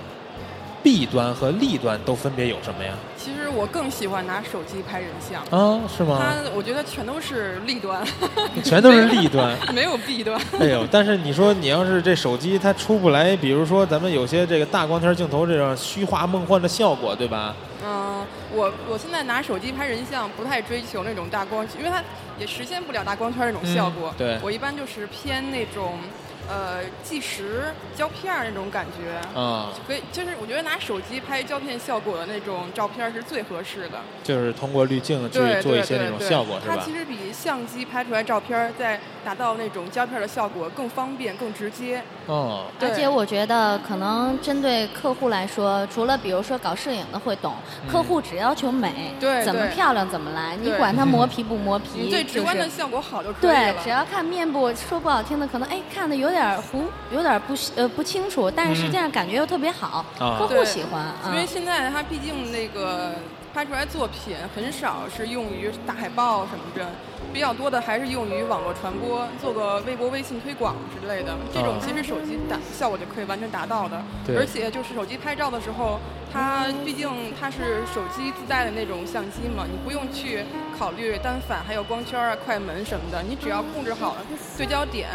[0.87, 2.93] 弊端和利端都分别有什么呀？
[3.17, 6.17] 其实我更喜欢拿手机拍人像啊，是吗？
[6.17, 8.01] 它我觉得全都是利端，
[8.63, 10.39] 全都是 利端，没有弊端。
[10.57, 17.53] 哎呦，但是你说你要是这手机它出不来，比如说咱们有些这个大光圈镜头这种虚化梦幻的效果，对吧？
[17.85, 22.01] 嗯，我我现在拿手机拍人像不太追求那种大光，因为它
[22.39, 24.13] 也实现不了大光圈那种效果。
[24.17, 25.99] 对，我一般就是偏那种。
[26.49, 33.99] 呃，计时胶片那种感觉，嗯，可以，就是我觉得拿手机拍胶片效果的那种照片是最合适的。
[34.23, 36.75] 就是通过滤镜去做一些那种效果，是吧？
[36.77, 42.01] 它其实比相机拍出来照片，在达到那种胶片的效果更方便、更直接。
[42.27, 47.55] 哦，而且我觉得可能针对客户来说，除了比如说搞摄影的会懂，
[47.91, 53.73] 客户只要求美，对，怎么漂亮怎么来，你管它 磨皮不磨皮，最直观的效果好就可以了。
[53.73, 56.36] 对，只要看面部，说不好听的，可能哎看的有点。
[56.37, 61.11] 有点糊，有点不呃不清楚，但是实际上感觉又特别好，客户喜欢。
[61.25, 63.15] 因为现在它毕竟那个
[63.57, 66.85] 拍出来作品很少是用于大海报什么的。
[67.33, 71.35] 比较多的还是用于网络传播，做个微博、微信推广之类的。
[71.51, 73.99] 这种其实手机达效果就可以完全达到的。
[74.37, 75.99] 而且就是手机拍照的时候，
[76.31, 80.45] 它毕竟它是手机自带的那种相机嘛，你不用去
[80.77, 84.15] 考虑单反、还有光圈啊、快门什么的，你只要控制好
[84.55, 85.09] 对焦点，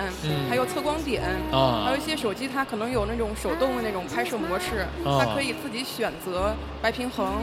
[0.51, 6.53] 还有测光点，还有一些手机它可能有那种手动的那种拍摄模式，它可以自己选择
[6.83, 7.41] 白平衡。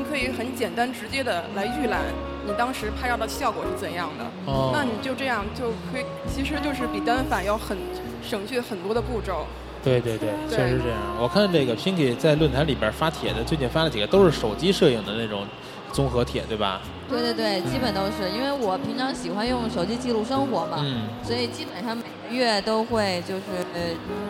[0.00, 2.00] 你可以很简单直接的来预览
[2.46, 4.24] 你当时拍照的效果是怎样的，
[4.72, 7.76] 那你就这样就可以，其实就是比单反要很
[8.22, 9.46] 省去很多的步骤。
[9.84, 10.98] 对对对，确实是这样。
[11.20, 15.44] 我看这个 Pinky 在论坛里边发帖的，最近发了几个都是手机摄影的那种
[15.92, 16.80] 综合帖，对吧？
[17.08, 21.96] 对对对，基本都是，因为我平常喜欢用手机记录生活嘛，嗯，所以基本上
[22.30, 23.42] 月都会就是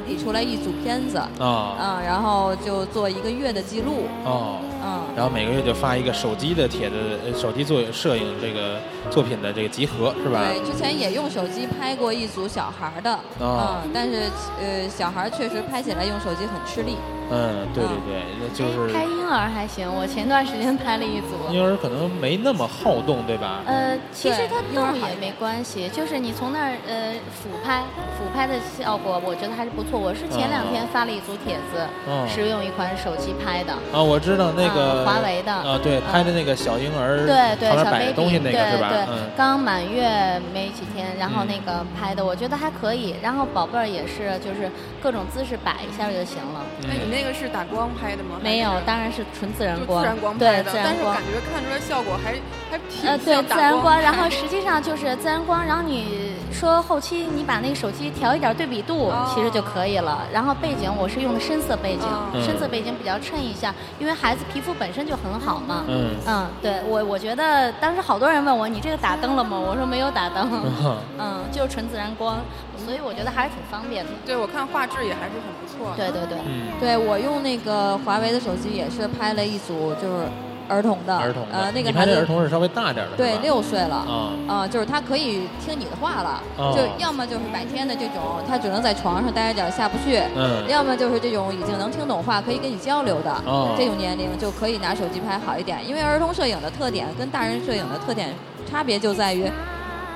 [0.06, 6.96] 理出来一组片子，啊，嗯，然后就做一个月的记录，哦，嗯，然后每个月就发一个手机的帖子，
[7.38, 10.40] 手机做摄影这个作品的这个集合，是吧？
[10.40, 16.96] 对，之前也用手机拍过一组小孩的，嗯，但是呃，小孩确实拍起来用手机很吃力。
[17.30, 19.88] 嗯，对对对，那就是拍婴儿还行。
[19.88, 23.62] 我前段时间拍了一组婴儿，可能没那么好动，对吧？
[23.66, 27.84] 呃，其实它动也没关系，就是你从那儿呃俯拍，
[28.18, 29.98] 俯拍的效果我觉得还是不错。
[29.98, 31.86] 我是前两天发了一组帖子，
[32.26, 33.72] 是用一款手机拍的。
[33.94, 38.90] 啊，我知道那个华为的啊，对，拍的那个小婴儿对对小 baby 东西那个是吧？
[38.90, 43.14] 对，刚满月没几天，然后那个拍的，我觉得还可以。
[43.22, 44.68] 然后宝贝儿也是，就是
[45.00, 46.66] 各种姿势摆一下就行了。
[46.82, 47.19] 那你那。
[47.20, 48.37] 那个是打光拍的吗？
[48.42, 50.00] 没有，当然是纯自然光。
[50.00, 52.33] 自然光拍的，但是感觉看出来效果还
[52.70, 54.00] 还挺呃，对，自然光。
[54.00, 60.22] 然后实际上就是自然光，然后你说后期你把那个手机调一点对比度，其实就可以了。
[60.33, 65.85] 然后背景我是用的深色背景，深色背景比较衬一下，因为孩子皮肤本身就很好嘛。
[65.88, 66.14] 嗯。
[66.26, 69.59] 嗯，对我我觉得当时好多人问我你这个打灯了吗？
[69.59, 70.48] 我说没有打灯。
[71.18, 72.38] 嗯，就纯自然光，
[72.84, 74.10] 所以我觉得还是挺方便的。
[74.26, 75.94] 对，我看画质也还是很不错。
[75.96, 76.36] 对对对。
[76.44, 76.66] 嗯。
[76.80, 77.20] 对我。
[77.20, 80.24] 用那个华为的手机也是拍了一组，就是
[80.70, 86.42] 儿童的，儿童呃，那个孩子儿童是稍微大点的，对，六岁了，啊，啊，就是他可以听你的话了，
[86.74, 98.32] 就要么就是白天的这种，他只能在床上待着下不去，嗯，要么就是这种已经能听懂话，可以跟你交流的，哦，这种年龄就可以拿手机拍好一点，因为儿童摄影的特点跟大人摄影的特点
[98.70, 99.44] 差别就在于。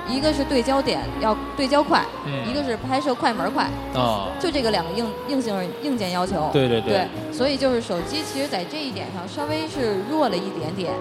[0.07, 2.03] 一个是对焦点要对焦快，
[2.47, 6.49] 一个是拍摄快门快，啊，就这个两个硬硬性硬件要求。
[6.53, 7.07] 对对对。
[7.31, 10.93] 所以就是手机，其实在这一点上稍微是弱了一点点，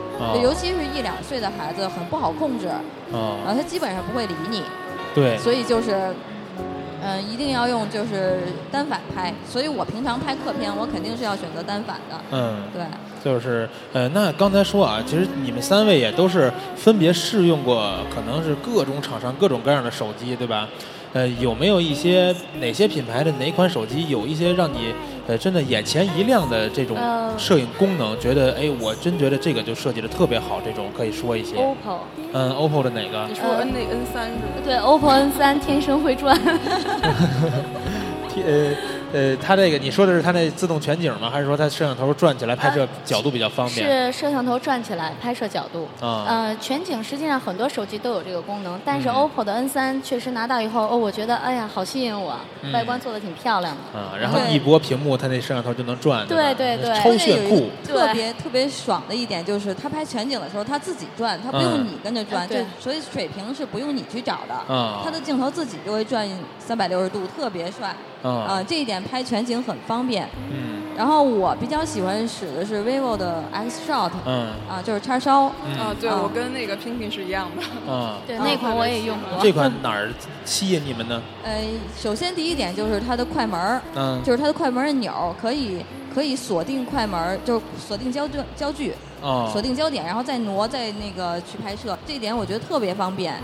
[0.43, 2.69] 尤其是一两岁的孩子很不好控制，
[3.13, 4.63] 啊，他基本上不会理你。
[5.15, 5.37] 对。
[5.39, 6.15] 所以就是。
[7.07, 8.41] 嗯，一定要用就是
[8.73, 12.19] 单反拍，所以我平常拍客片，我肯定是要选择单反的。
[12.31, 12.83] 嗯，对，
[13.25, 20.69] 就是呃，那刚才说啊，其实你们三位也都是分别试用过，可能是各种厂商各种各样的手机，对吧？
[21.15, 24.93] 呃，有没有一些哪些品牌的哪款手机有一些让你
[25.29, 26.99] 呃真的眼前一亮的这种
[27.39, 28.19] 摄影功能？
[28.19, 31.55] 觉得哎，我真觉得这个就设计的特别好，这种可以说一些。
[31.57, 31.99] OPPO。
[32.33, 33.27] 嗯，OPPO 的哪个？
[33.29, 34.43] 你说 N 那 N 三是吗？
[34.65, 36.37] 对，OPPO N 三天生会转。
[38.45, 38.75] 呃。
[39.15, 41.31] 呃，它这个你说的是它那自动全景吗？
[41.31, 44.13] 还是说它摄像头转起来拍摄角度比较方便？
[44.13, 45.89] 是摄像头转起来拍摄角度。
[46.05, 46.25] 啊。
[46.27, 52.37] 呃，全景实际上很多手机都有这个功能，但是 OPPO 的 N 三确实拿到以后，哦，我觉得哎呀，好吸引我，
[52.73, 53.97] 外观做的挺漂亮的。
[53.97, 56.27] 啊，然后一拨屏幕，它那摄像头就能转。
[56.27, 56.93] 对对对。
[56.99, 57.71] 超炫酷。
[57.87, 64.75] 特别特别爽的一点就是，它拍全景的时候，它自己转，它不用你跟着转，对，所以水平是不用你去找的。
[64.75, 65.03] 啊。
[65.05, 67.95] 它的镜头自己就会转三百六十度，特别帅。
[68.25, 70.29] 啊，这一点拍全景很方便。
[70.51, 70.83] 嗯。
[70.97, 74.11] 然后我比较喜欢使的是 vivo 的 X Shot。
[74.25, 74.49] 嗯。
[74.69, 75.43] 啊，就是叉烧。
[75.45, 77.63] 啊，对，我跟那个 p i n k 是一样的。
[77.89, 78.17] 嗯。
[78.27, 79.43] 对，那款我也用过。
[79.43, 80.11] 这款哪儿
[80.45, 81.21] 吸引你们呢？
[81.43, 81.63] 呃，
[81.97, 83.83] 首先第一点就是它的快门儿。
[83.95, 84.23] 嗯。
[84.25, 88.95] 就是它的快门按钮可以可以锁定快门，就是锁定焦距焦距。
[89.21, 89.49] 哦。
[89.53, 93.35] 锁定焦点，然后再挪再那个去拍摄，这一点我觉得特别方便。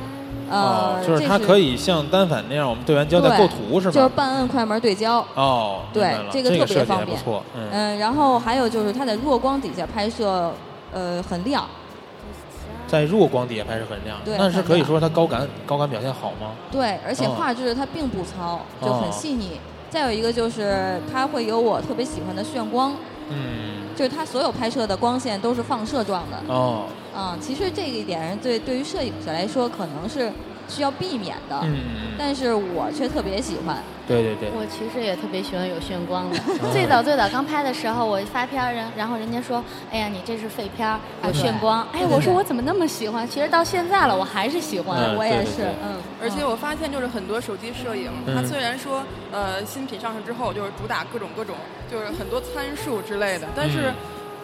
[0.50, 3.92] 哦，就是它可以像单反那样，我们对完焦再构图是吧？
[3.92, 5.24] 就是半按快门对焦。
[5.34, 7.16] 哦，对，这个特别方便。
[7.16, 7.96] 不错，嗯。
[7.98, 10.52] 然后还有就是它在弱光底下拍摄，
[10.92, 11.64] 呃，很亮。
[12.88, 16.50] 在弱光底下拍摄很亮，那是可以说它高感高感表现好吗？
[16.72, 19.60] 对，而且画质它并不糙，就很细腻。
[19.88, 22.92] 再有一个就是它会有我特别喜欢的炫光。
[23.28, 23.80] 嗯。
[23.94, 26.52] 就是它所有拍摄的光线都是放射状的。
[26.52, 26.86] 哦。
[27.14, 30.30] 啊，其实这一点对对于摄影师来说可能是
[30.68, 31.60] 需要避免的。
[31.64, 31.80] 嗯。
[32.18, 33.78] 但是我却特别喜欢。
[34.06, 34.50] 对对对。
[34.50, 36.38] 我其实也特别喜欢有炫光的。
[36.72, 43.26] 最早最早刚拍的时候，我发片人，然后人家说：“哎呀，你这是废片，有炫光。”哎，我说我怎么那么喜欢？
[43.26, 45.16] 其实到现在了，我还是喜欢。
[45.16, 45.62] 我也是。
[45.82, 45.96] 嗯。
[46.20, 51.54] 而且我发现，就是很多手机摄影，它虽然说呃新品上市之后就是主打各种各种。
[51.90, 53.92] 就是很多参数之类的，但是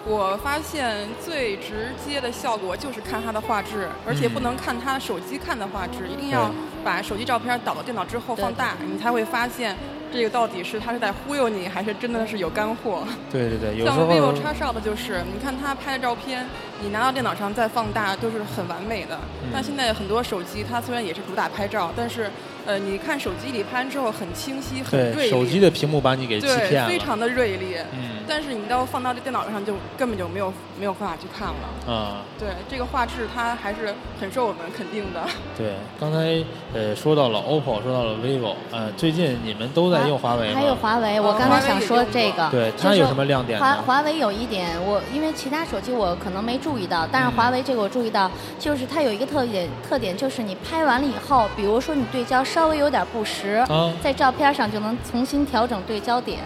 [0.08, 6.48] 我发现最直接的效果就是看它的画质，而且不能看它手机看的画质，一定要
[6.84, 9.76] 把手机照片导到电脑之后放大，你才会发现。
[10.12, 13.02] 这个到底是他是在忽悠你，还是真的是有干货？
[13.30, 16.46] 对对对，有时候像 vivo X Shot 就是，你看他拍的照片，
[16.82, 19.18] 你拿到电脑上再放大都是很完美的。
[19.52, 22.30] 但现在很多手机，它虽然也是主打拍照，但是，
[22.64, 25.30] 呃，你看手机里拍完之后很清晰、很锐利。
[25.30, 26.88] 手机的屏幕把你给欺骗了。
[26.88, 27.76] 非常的锐利。
[27.92, 28.16] 嗯。
[28.28, 31.92] 但是你到放到这电脑上就根本就没有没有办法去看了。
[31.94, 32.22] 啊。
[32.38, 35.22] 对，这个画质它还是很受我们肯定的。
[35.56, 36.42] 对，刚才
[36.74, 40.06] 呃说到了 OPPO，说到了 vivo，呃，最近你们都在。
[40.06, 43.58] 用华为还有华为，我刚才想说这个，对它有什么亮点？
[43.58, 53.64] 华华为有一点，我因为其他手机我可能没注意到，但是华为这个我注意到，就是它有一个特点，特点就是你拍完了以后，比如说你对焦稍微有点不实，
[54.02, 56.40] 在照片上就能重新调整对焦点。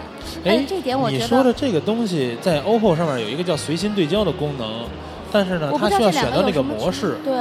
[0.45, 4.85] 哎，这点我觉得你说的这个东西在 OPPO 上面有一个叫随心对焦的功能，
[5.31, 7.17] 但是呢，它需要选择那个模式。
[7.25, 7.33] 对，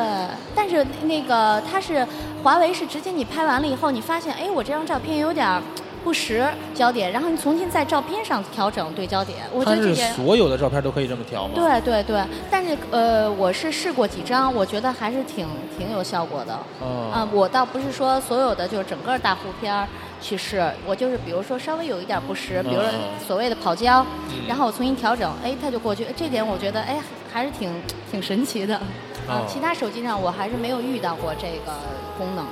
[0.55, 2.07] 但是那个它是
[2.43, 5.62] 华为是直接你拍完了以后，你发现哎，我这张照片有点。
[6.03, 9.39] 不实焦点，然后你重新在照片上调整对焦点。
[9.53, 11.51] 我觉得这些所有的照片都可以这么调吗？
[11.55, 16.59] 对对对，但是呃，我是试过几张，我觉得还是挺挺有效果的。
[16.81, 17.11] 哦。
[17.13, 19.87] 啊，我倒不是说所有的就是整个大糊片
[20.21, 22.91] 去试，我就是比如说稍微有一点不实，比如说
[23.27, 24.05] 所谓的跑焦，
[24.49, 26.07] 然后我重新调整，哎，它就过去。
[26.17, 26.99] 这点我觉得哎
[27.33, 27.71] 还是挺
[28.11, 28.77] 挺神奇的。
[29.29, 29.45] 啊。
[29.47, 31.73] 其他手机上我还是没有遇到过这个
[32.19, 32.45] 功能。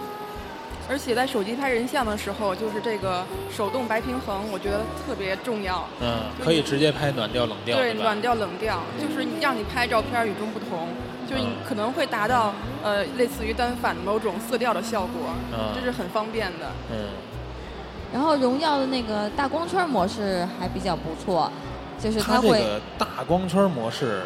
[0.89, 5.87] 而且在手机拍人像的时候，就是这个手动白平衡，我觉得特别重要。
[6.01, 7.77] 嗯，可以直接拍暖调、冷调。
[7.77, 10.89] 对，暖调、冷调，就是让你拍照片与众不同，
[11.29, 16.73] 就是你可能会达到呃类似于单反某种色调的效果，嗯这是很方便的。
[16.91, 16.97] 嗯。
[18.11, 21.53] 然后荣耀的那个大光圈模式还比较不错，
[22.01, 22.49] 就是它会。
[22.49, 24.23] 这个大光圈模式。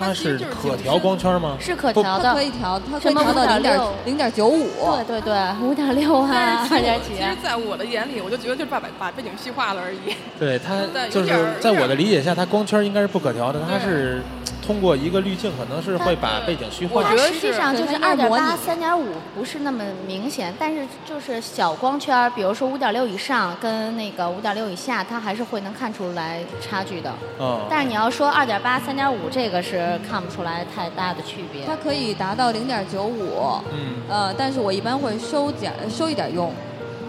[0.00, 1.56] 它是可调光圈吗？
[1.60, 4.66] 是可调的，可以调，它可以调到零点零点九五。
[4.96, 7.14] 对对对，五点六啊，二点几。
[7.14, 9.98] 其实，在我的眼里，我就觉得就是把把背景虚化了而已。
[10.38, 14.22] 对它， 就是在我的理解下，它光圈应该是不可调的，它是。
[14.66, 17.00] 通过一个滤镜，可能是会把背景虚化。
[17.00, 20.54] 我觉得实际上就是二点八、三点五，不是那么明显。
[20.60, 27.12] 但是就是小光圈，比如说五点六以上跟那个五点六以下，它还是会能看出来差距的。
[27.40, 27.58] 嗯。
[27.68, 31.66] 但是你要说二点八、三点五，这个是看不出来太大的区别。
[31.66, 33.60] 它可以达到零点九五。
[33.72, 33.94] 嗯。
[34.08, 36.52] 呃，但是我一般会收点收一点用。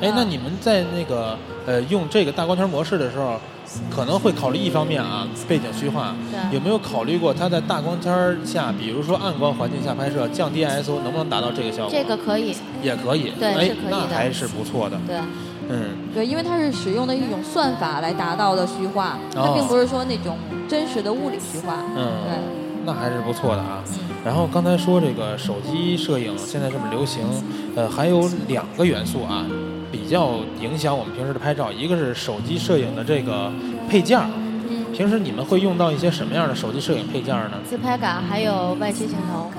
[0.02, 3.40] 哎，那你们在那个呃用这个大光圈模式的时候？
[3.90, 6.14] 可能会考虑一方面啊，背景虚化。
[6.52, 11.90] 有没有考虑过它在大光圈下，比如说暗光环境下拍摄，降低 ISO，能不能达到这个效果？
[11.90, 12.54] 这个可以。
[12.84, 13.32] 也可以。
[13.40, 15.00] 对，哎，那还是不错的。
[15.08, 15.16] 对。
[15.70, 15.96] 嗯。
[16.14, 21.78] 对，因为它是使用的一种算法来达到的虚化，它并不是说那种真实的物理虚化。
[21.96, 22.12] 嗯。
[22.26, 22.61] 对。
[22.86, 23.84] 那还是不错的啊。
[24.24, 27.24] 然后刚才说这个手机摄影现在这么流行，
[27.76, 29.46] 呃，还有两个元素啊。
[29.92, 33.52] 比较影响我们平时的拍照，一个是手机摄影的这个
[33.90, 34.26] 配件儿。
[34.70, 34.86] 嗯。
[34.94, 37.58] 平时你们会用到一些什么样的手机摄影配件呢？
[37.70, 39.52] 自拍杆还有外接镜头。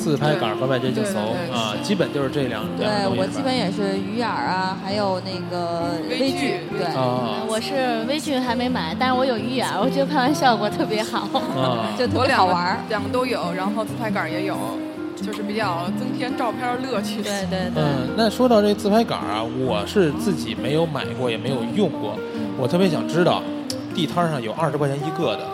[0.00, 6.60] 自拍杆和外接镜头啊，基本就是这两对我基本也是鱼眼啊，还有那个微距。
[6.76, 6.86] 对。
[6.96, 7.44] 啊。
[7.46, 11.28] 我是微距还没买，但是我有鱼眼，我觉得拍完效果特别好。
[11.60, 11.92] 啊。
[11.98, 14.56] 就特别好玩两个都有，然后自拍杆也有。
[15.20, 17.20] 就是比较增添照片乐趣。
[17.20, 17.82] 对对对。
[17.82, 22.16] 嗯，那说到这自拍杆啊，我是自己没有买过，也没有用过。
[22.56, 23.42] 我特别想知道，
[23.94, 25.46] 地摊上有二十块钱一个的，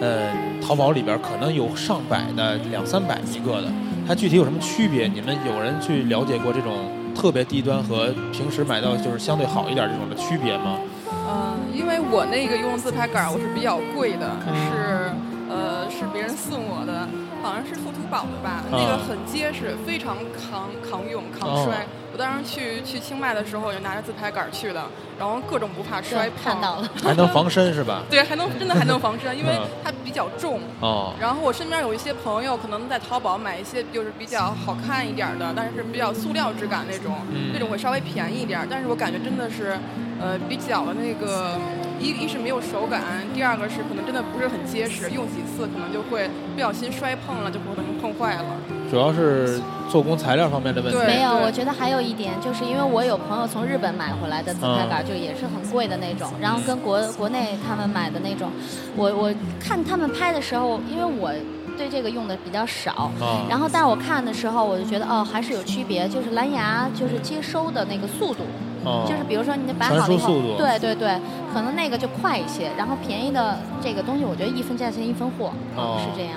[0.00, 0.32] 呃，
[0.66, 3.68] 淘宝里边可能有上百的，两三百一个的，
[4.10, 5.06] 它具体有什么区别？
[5.06, 10.78] 你们有人去了解过这种特别低端和平时买到就是相对好一点这种的区别吗？
[11.28, 15.12] 嗯，因为我那个用自拍杆我是比较贵的，是
[15.48, 17.08] 呃是别人送我的。
[17.42, 21.86] 好像是富图宝的吧，那个很结实，非常抗抗用、抗摔。
[22.12, 24.84] 我当时去去清迈的时候，就拿着自拍杆去的，
[25.18, 28.02] 然后各种不怕摔，看到了， 还能防身是吧？
[28.10, 30.60] 对，还能真的还能防身，因为它比较重。
[30.80, 31.14] 哦。
[31.20, 37.16] 然后我身边有一些朋友，可能在淘宝买一些就是比较好看一点的，但是比较塑料质感那种，
[37.52, 38.66] 那种会稍微便宜一点。
[38.68, 39.78] 但是我感觉真的是，
[40.20, 41.58] 呃，比较的那个。
[42.00, 43.02] 一一是没有手感，
[43.34, 48.44] 第二个是可能真的不是很结实，用几次可能就会不小心摔碰了，就可能碰坏了。
[48.90, 50.98] 主要是做工材料方面的问题。
[51.06, 58.50] 没有，我觉得还有一点，就是因为我有朋友从日本买回来的自拍杆，就也是很贵的那种，然后跟国国内他们买的那种，
[58.96, 61.30] 我我看他们拍的时候，因为我
[61.76, 63.12] 对这个用的比较少，
[63.48, 68.40] 然后但是我看的时候，我就觉得哦，还是有区别，就是蓝牙就是接收的那个速度。
[69.06, 71.18] 就是比如说你摆好了以后，对对对，
[71.52, 72.70] 可能那个就快一些。
[72.76, 75.52] 然后便宜的这个东西，我觉得一分价钱一分货，
[75.98, 76.34] 是这样。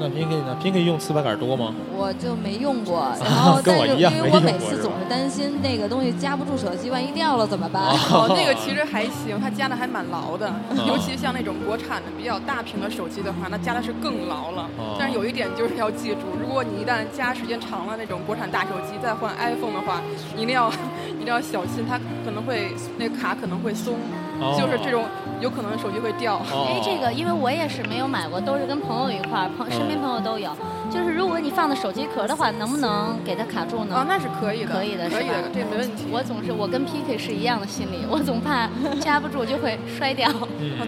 [0.00, 1.72] 那 p i n k 呢 p i n k 用自拍杆多吗？
[1.94, 7.84] 我就没用过， 然后但是因为我每次总是担心那个东西夹不住手机，万一掉了怎么办？
[8.10, 10.50] 哦，那个其实还行，它夹的还蛮牢的。
[10.88, 14.66] 尤其像那种国产的比较大屏的手机的话，那夹的是更牢了。
[14.98, 20.00] 但是有一点就是要记住，如果你一旦夹时间长了那种国产大手机，再换 iPhone 的话，
[20.36, 20.72] 一定要
[21.20, 23.94] 一定要小心，它可能会那个卡可能会松。
[24.58, 25.04] 就是这种
[25.38, 30.50] 有可能手机会掉，因为这个，因为我也是没有买过，都是跟朋友一块儿，朋身边朋友都有。
[30.90, 33.94] 就是如果你放的手机壳的话，能不能给它卡住呢？
[33.96, 36.06] 哦，那是可以的，可以的，可以的，这没问题。
[36.10, 38.68] 我总是我跟 PK 是一样的心理，我总怕
[39.00, 40.28] 夹不住就会摔掉。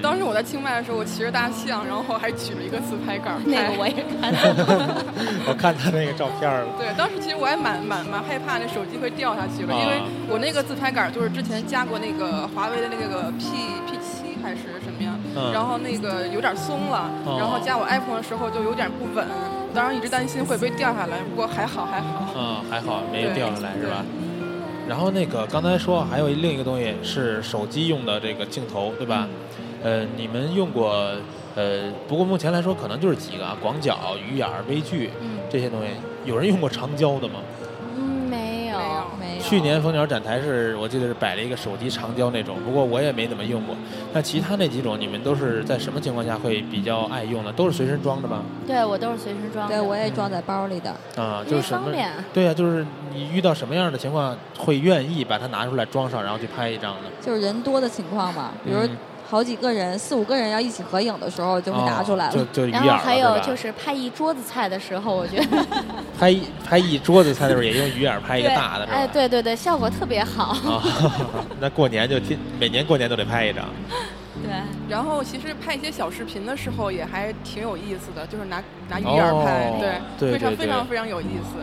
[0.03, 4.39] 当时我在清迈的时候，我骑着大象，然后还举了一个自拍杆那个我也看到。
[5.47, 6.67] 我看他那个照片了。
[6.79, 13.47] 对，当时其实我还蛮蛮蛮害怕那手机会掉下去了，因为我那个自拍杆就是之前加过那个华为的那个 P
[13.87, 15.15] P 七还是什么呀？
[15.53, 19.27] 然后那个有点松了，然后加我 iPhone 的时候就有点不稳。
[19.75, 22.35] 当时一直担心会不会掉下来，不过还好还好。
[22.37, 24.05] 嗯，还好没掉下来是吧？
[24.89, 29.29] 然后那个刚才说还有另一个东西是手机用的这个镜头对吧？
[29.83, 31.15] 呃，你们用过
[31.55, 33.97] 呃，不过目前来说可能就是几个啊，广角、
[34.29, 35.11] 鱼眼、微距
[35.49, 35.87] 这些东西，
[36.25, 37.41] 有人用过长焦的吗？
[39.53, 43.77] 去年蜂鸟展台是我记得是摆了一个手机长焦那种，不过我也没怎么用过。
[44.11, 47.53] 那其他那几种，你们都是在什么情况下会比较爱用呢？
[47.53, 48.43] 都是随身装的吗？
[48.67, 49.69] 对，我都是随身装。
[49.69, 50.91] 对，我也装在包里的。
[51.23, 51.93] 啊，就是什么？
[52.33, 52.83] 对呀，就是
[53.13, 57.11] 你遇到什么样的情况会愿意把它拿出来装上，然后去拍一张呢？
[57.21, 58.79] 就是人多的情况嘛，比如。
[59.33, 62.33] 好几个人，四五个人要一起合影的时候，就会拿出来了。
[62.35, 65.67] 就就然后还有就是拍一桌子菜的时候，我觉得
[66.21, 70.55] 拍一拍一桌子菜的时候也用鱼眼拍一个大的，哎，对对对，效果特别好。
[71.59, 73.65] 那过年就天，每年过年都得拍一张。
[74.43, 74.51] 对，
[74.89, 79.73] 然后其实拍一些小视频的时候也还挺有意思的，就是拿拿鱼饵拍，
[80.19, 81.59] 对，非常非常非常有意思。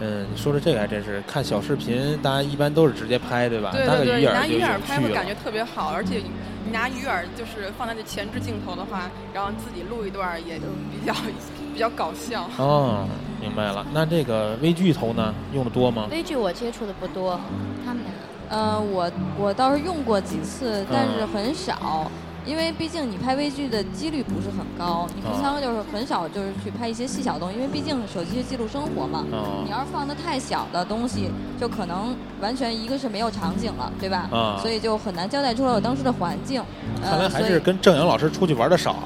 [0.00, 3.70] 嗯，你说的这个还真是，看小视频，大家一般都是直接拍，对吧？
[3.72, 6.16] 对对对，拿鱼饵拍会感觉特别好，而且
[6.64, 11.14] 你拿鱼饵就是放在这前置镜头的话，然后自己录一段也就比较
[11.72, 12.48] 比较搞笑。
[12.58, 13.06] 哦，
[13.40, 13.86] 明白了。
[13.92, 16.08] 那这个微距头呢，用的多吗？
[16.10, 17.38] 微距我接触的不多，
[17.86, 18.12] 他们俩。
[18.50, 22.10] 呃，我我倒是用过几次，但是很少。
[22.46, 29.24] 因为毕竟你拍微距的几率不是很高，你平常就是很少就是去拍一些细小东西，因为毕竟手机是记录生活嘛。
[29.64, 34.28] 你要是放的太小的东西，就可能完全一个是没有场景了，对吧？
[34.30, 34.58] 啊。
[34.60, 36.62] 所以就很难交代出来我当时的环境。
[37.02, 38.96] 看来还是跟郑阳老师出去玩的少。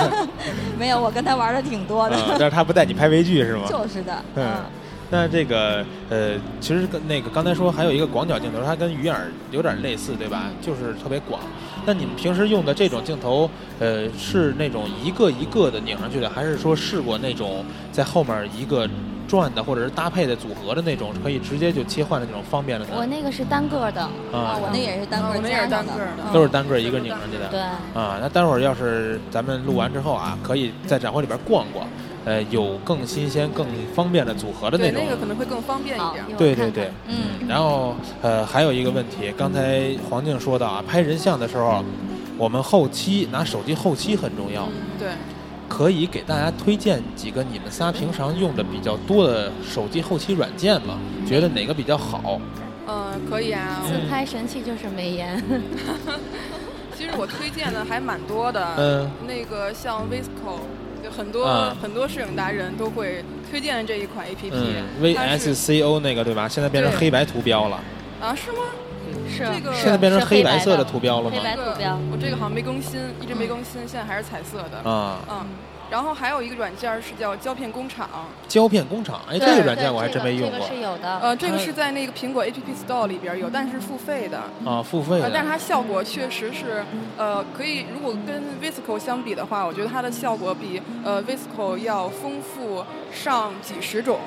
[0.78, 2.16] 没有，我跟他玩的挺多的。
[2.38, 3.64] 但是他不带你拍微距是吗？
[3.68, 4.16] 就是的。
[4.36, 4.56] 嗯。
[5.10, 9.14] 那这个呃，其实跟那个刚才说还有一个广角镜头，它跟鱼眼
[9.50, 10.44] 有点类似，对吧？
[10.62, 11.40] 就是特别广。
[11.84, 13.50] 那你们平时用的这种镜头，
[13.80, 18.88] 呃，是那种一个一个的拧上去的，还是说试过那种在后面一个
[19.26, 22.86] 转的，或者是搭配的组合的那种，可以直接就切换的那种方便的？
[22.94, 24.02] 我那个是单个的
[24.32, 27.48] 啊，我那也是单个，那也是单个的，都是单个一个拧上去的。
[27.48, 31.86] 对啊，那待会儿要是咱们录完之后啊，可以在展会里边逛逛。
[32.24, 36.24] 呃，有更新鲜、更方便的组合的那种，对，那个可能会更方便一点。
[36.36, 37.48] 对对对，嗯。
[37.48, 41.82] 然后呃，还有一个问题，刚才黄静说到啊，拍人像的时候，
[42.36, 44.68] 我们后期拿手机后期很重要。
[44.98, 45.08] 对。
[45.68, 50.98] 可以给大家推荐几个你们仨平常用的比较多的手机后期软件吗？
[51.26, 52.40] 觉得哪个比较好？
[52.88, 53.80] 嗯，可以啊。
[53.86, 55.40] 自拍神器就是美颜。
[56.98, 58.66] 其实我推荐的还蛮多的。
[58.76, 59.10] 嗯。
[59.26, 60.58] 那个像 Visco。
[61.16, 66.48] 很多很多摄影达人都会推荐这一款 A P P，V S C O 那个对吧？
[66.48, 67.80] 现在变成黑白图标了。
[68.20, 68.58] 啊，是吗？
[69.28, 69.38] 是。
[69.38, 71.36] 这个现在变成黑白色的图标了吗？
[71.36, 71.98] 黑白图标。
[72.12, 74.90] 我这个好像没更新，一直没更新，现在还是彩色的。
[74.90, 75.18] 啊。
[75.28, 75.46] 嗯。
[75.90, 78.08] 然后还有一个软件是叫胶片工厂。
[78.48, 80.58] 胶片工厂，哎，这个软件我还真没用过。
[80.58, 81.18] 这个是有的。
[81.18, 84.38] 呃，这个是在那个苹果 A P P Store 里边有，但是付费的。
[84.64, 85.30] 啊，付费的。
[85.32, 86.84] 但是它效果确实是，
[87.16, 87.86] 呃，可以。
[87.92, 94.20] 如果跟 Visco 相比的话，我觉得它的效果比呃 Visco 要丰富上几十种。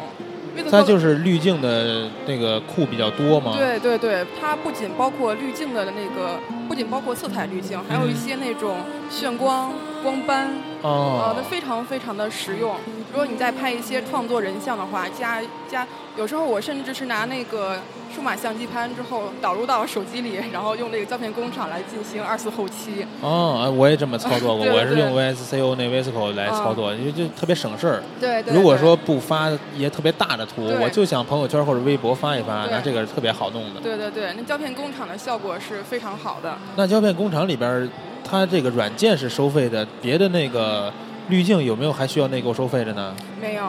[0.69, 3.55] 它就是滤镜的那个库比较多嘛？
[3.57, 8.77] 对对对，它不仅包括滤镜的那个，不仅包括色彩滤镜，还有一些那种
[9.09, 9.71] 炫光。
[10.03, 10.49] 光斑
[10.81, 12.75] 哦，那非常非常的实用。
[13.09, 15.41] 如果你在拍一些创作人像的话，加
[15.71, 15.87] 加，
[16.17, 17.79] 有时候我甚至是拿那个
[18.13, 23.05] 数码相机拍完之后导入到手机里，然后用那个胶片工厂来进行二次后期。
[23.21, 28.03] 哦，我也这么操作过，我是用 VSCO 那 Visco 来操作，因为就特别省事儿。
[28.19, 28.53] 对对。
[28.53, 33.81] 如果说不发一些特别大的图，我就想朋友圈或者微博发一发，那这个是特别好弄的。
[33.81, 36.55] 对对对，那胶片工厂的效果是非常好的。
[36.75, 37.89] 那胶片工厂里边。
[38.25, 40.91] 它这个软件是收费的，别的那个
[41.27, 43.13] 滤镜有没有还需要内购收费的呢？
[43.41, 43.63] 没有。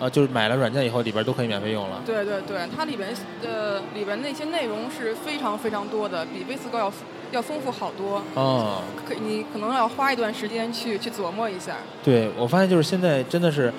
[0.00, 2.00] 啊，就是买了软件以后，里边都可以免费用了。
[2.06, 6.92] 对对对，它里边呃里边那些内容是非常非常多的，比 v s c o 要
[7.32, 8.22] 要丰富好多。
[8.34, 8.82] 哦。
[9.06, 11.76] 可你可能要花一段时间去去琢磨一下。
[12.02, 13.72] 对，我发现就是现在真的是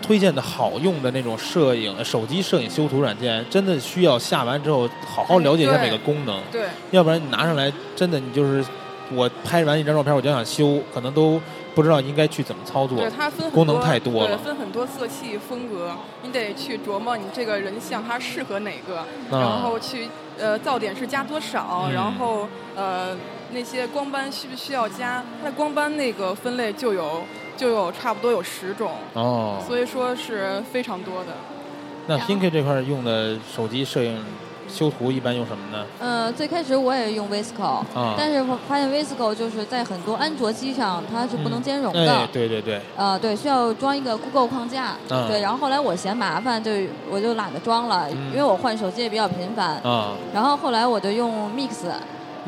[0.00, 6.40] 推荐的好用的那种摄影手机摄影修图软件，真的需要下完之后好好了解一下每个功能。
[6.50, 6.62] 对。
[6.90, 8.64] 要不然你拿上来，真的你就是。
[9.12, 11.38] 我拍完一张照片，我就想修，可能都
[11.74, 12.98] 不知道应该去怎么操作。
[12.98, 20.08] 对，它分功能太多了，分很多色系风格，你得去琢磨你这个人像它适合哪个，然后去
[20.38, 23.16] 呃噪点是加多少，然后呃
[23.52, 25.22] 那些光斑需不需要加？
[25.42, 27.22] 它光斑那个分类就有
[27.56, 31.32] 就有差不多有十种哦，所以说是非常多的。
[32.06, 34.24] 那 Pink 这块用的手机摄影。
[34.74, 35.84] 修图一般用什么呢？
[36.00, 37.84] 呃，最开始我也用 Visco，
[38.18, 42.26] 但是发现 Visco 就是在很多安卓机上它是不能兼容的。
[42.32, 42.80] 对对对。
[42.96, 44.96] 呃，对，需要装一个 Google 框架。
[45.08, 46.72] 对，然后后来我嫌麻烦，就
[47.08, 49.76] 我就懒得装了，因为我换手机也比较频繁。
[49.82, 50.14] 啊。
[50.34, 51.84] 然后后来我就用 Mix。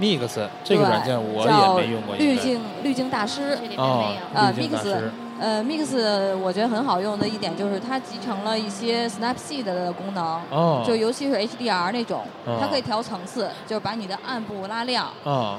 [0.00, 0.28] Mix
[0.64, 2.16] 这个软件我也没用过。
[2.16, 3.56] 滤镜滤镜大师。
[3.76, 4.12] 哦。
[4.34, 4.94] 啊，Mix。
[5.38, 10.40] 呃，Mix 我觉得很好用的一点就是它集成了一些 Snapseed 的功能，
[10.84, 12.24] 就尤其是 HDR 那种，
[12.60, 15.10] 它可以调层次，就是把你的暗部拉亮，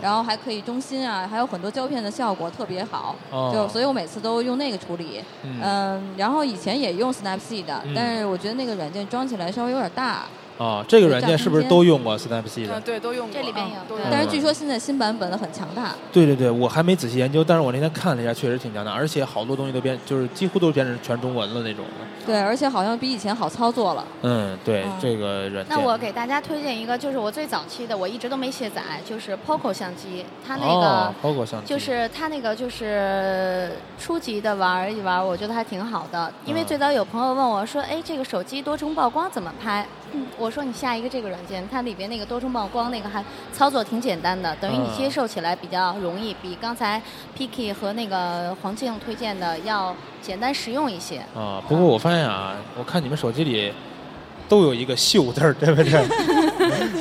[0.02, 3.16] 然后还可以中心啊，还有很多胶片的效果特别好，
[3.54, 5.24] 就所以我每次都用那个处理。
[5.44, 7.66] 嗯，然后以前也用 Snapseed，
[7.96, 10.24] 但是我觉得那个软件装起来稍微有点大。
[10.58, 12.68] 啊，这个软件是不是都用过 Snapseed？
[12.82, 13.34] 对，都用过。
[13.34, 13.76] 这里边有，
[14.10, 15.94] 但是据说现在新版本的很强大。
[16.12, 21.86] 对对对，我还没仔细研究，但是我那天看了一下，确实挺强大，而且好多东西都变，就是几乎都变成全中文了那种。
[22.26, 24.04] 对，而且好像比以前好操作了。
[24.24, 25.66] 嗯，对，这个软件。
[25.70, 36.34] 那我给大家推荐一个，就是我最早期的，我一直都没卸载，就是 Poco 相机，它那个 Poco 相机，就是它那个就是初级的玩一玩，我觉得还挺好的。
[36.46, 39.86] 因为最早有朋友问我说：“哎，这个手机多重曝光怎么拍？”
[40.38, 47.02] 我说你下一个这个软件，它里边那个多重曝光那个还操作挺简单的，等于你接受起来比较容易，比刚才
[47.38, 51.20] Picky 和那个黄静推荐的要简单实用一些。
[51.36, 53.74] 啊，不过我发现啊，我看你们手机里
[54.48, 55.92] 都有一个秀字儿， 对不对？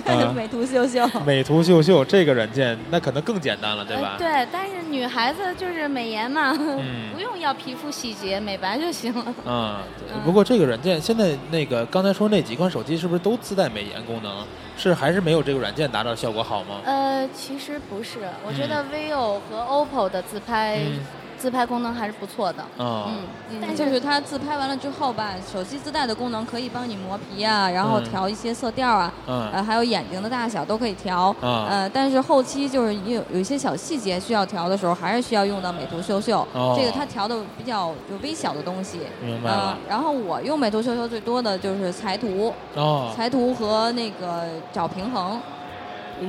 [0.34, 1.06] 美图秀秀。
[1.24, 4.16] 美图秀秀这个软件，那可能更简单了，对吧？
[4.18, 6.52] 对，但是女孩子就是美颜嘛，
[7.14, 9.34] 不用要皮肤细节，美白就行了。
[9.44, 9.82] 啊，
[10.24, 14.32] 不过这个软件现在那个刚才说那几款手机是不是都自带美颜功能？
[14.78, 16.80] 是还是没有这个软件达到效果好吗？
[16.84, 20.80] 呃，其实不是，我觉得 vivo 和 OPPO 的自拍。
[21.38, 23.18] 自拍功能还是不错的，嗯，
[23.60, 39.78] 但就是它自拍完了之后吧，手机自带的功能可以帮你磨皮啊，然后调一些色调啊，呃，还有眼睛的大小都可以调，呃，但是后期就是有有一些小细节需要调的时候，还是需要用到美图秀秀，这个它调的比较就微小的东西，明白了。
[39.88, 45.40] 然后我用美图秀秀最多的就是裁图，哦，裁图和那个找平衡，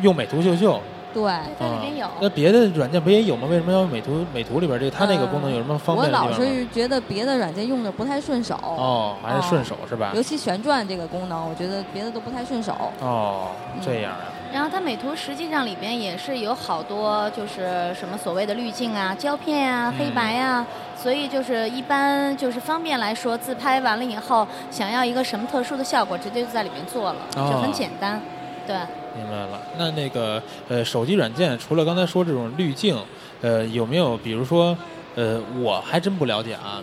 [0.02, 0.80] 用美图秀秀。
[1.14, 1.24] 对，
[1.58, 2.08] 它里面有。
[2.22, 3.48] 那别的软件不也有吗？
[3.50, 4.26] 为什么要美图？
[4.34, 8.56] 美图里边这它那个功能有什么方便我老是觉得别的软件用的不太顺手。
[8.62, 10.12] 哦，还是顺手是吧？
[10.14, 12.74] 尤其旋转这个功能，我觉得别的都不太顺手。
[13.00, 13.48] 哦，
[13.84, 14.26] 这样啊。
[14.54, 28.22] 然后它美图实际上里边也是有好多，就是什么所谓的滤镜啊、胶片啊、黑白啊，所以就是一般就是方便来说，自拍完了以后，想要一个什么特殊的效果，直接就在里面做了，就很简单，
[28.66, 28.76] 对。
[29.18, 32.96] 明白了，那那个呃，手机软件除了刚才说这种滤镜，
[33.42, 34.78] 呃，有没有比如说，
[35.16, 36.80] 呃，我还真不了解啊，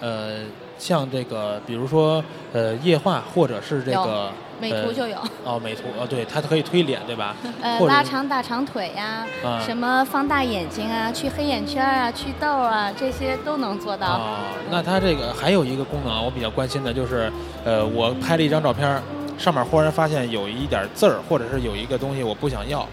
[0.00, 0.38] 呃，
[0.78, 2.24] 像这个，比如说
[2.54, 4.30] 呃，液化或者是这个
[4.60, 7.36] 美图就有哦，美图哦，对，它可以推脸对吧？
[7.60, 9.26] 呃，拉长大长腿呀，
[9.60, 14.06] 什么放大眼睛啊，去黑眼圈啊，去痘啊，这些都能做到。
[14.06, 14.38] 哦，
[14.70, 17.30] 那它这个还有一个功能，我比较关心的就是，
[17.64, 19.00] 呃，我拍了一张照片。
[19.38, 22.86] 上面忽然发现有一点字儿，或者是有一个东西我不想要，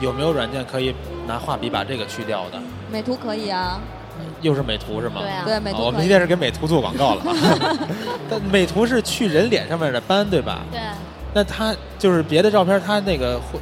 [0.00, 0.94] 有没有软件可以
[1.26, 2.60] 拿画笔把这个去掉的？
[2.90, 3.80] 美图可以啊。
[4.42, 5.20] 又是美图是吗？
[5.22, 5.42] 对啊。
[5.44, 5.82] 对美图。
[5.82, 7.22] 我们今天是给美图做广告了。
[8.28, 10.60] 但美图是去人脸上面的斑，对吧？
[10.70, 10.80] 对。
[11.34, 13.58] 那它就是别的照片，它那个会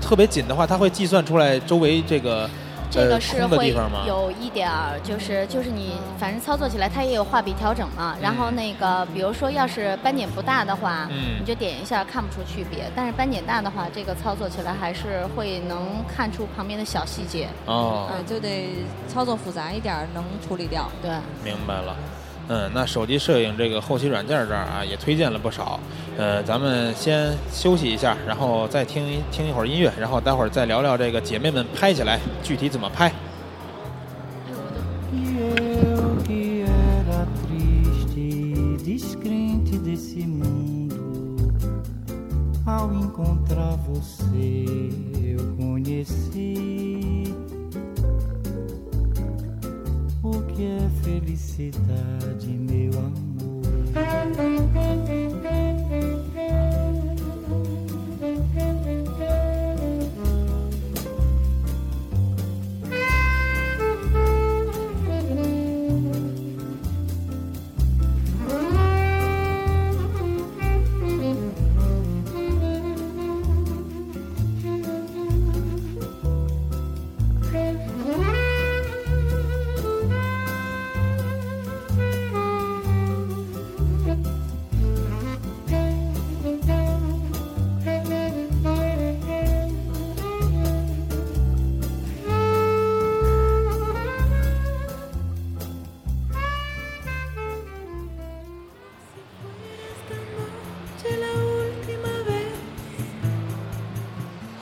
[0.00, 2.48] 特别紧的话，它会计算出来周围这个。
[2.90, 3.74] 这个是会
[4.06, 8.16] 有一点儿，就是就是你反正操作起来它也有画笔调整嘛。
[8.20, 12.90] 然后那个比如说要是斑点不大的话，你就点一下看不出区别。
[12.94, 17.48] 但是斑点大的话，这个操作起来还是会能看出旁边的小细节。
[17.66, 20.90] 哦，嗯，就得操作复杂一点能处理掉。
[21.00, 21.10] 对，
[21.44, 21.96] 明白了。
[22.52, 25.78] 嗯，那手机摄影这个后期软件这儿啊，也推荐了不少。
[26.18, 33.12] 呃，咱们先休息一下，然后再听听一会儿音乐，然后待会儿再聊聊这个姐妹们拍起来具体怎么拍。
[50.64, 53.20] É felicidade, meu amor.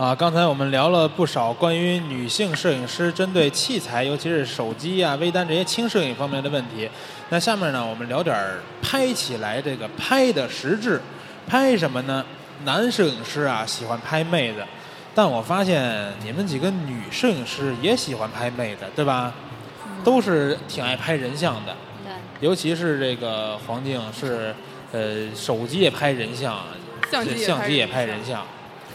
[0.09, 6.89] 啊，刚才我们聊了不少关于女性摄影师针对器材，尤其是手机啊、微单这些轻摄影方面的问题。
[7.29, 8.35] 那下面呢，我们聊点
[8.81, 10.99] 拍起来这个拍的实质。
[11.47, 12.25] 拍什么呢？
[12.65, 14.65] 男摄影师啊喜欢拍妹子，
[15.15, 19.35] 但我发现你们几个女摄影师也喜欢拍妹子，对吧？
[20.03, 21.77] 都是挺爱拍人像的。
[22.03, 22.13] 对。
[22.41, 24.55] 尤其是这个黄静是，
[24.91, 26.63] 呃，手机也拍人像，
[27.11, 27.23] 相
[27.67, 28.47] 机也拍人像。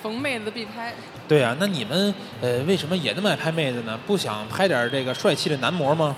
[0.04, 0.94] 逢妹子必拍。
[1.30, 3.98] 对啊，那你们呃为什么也那么爱拍妹子呢？
[4.06, 6.14] 不想拍点这个帅气的男模吗？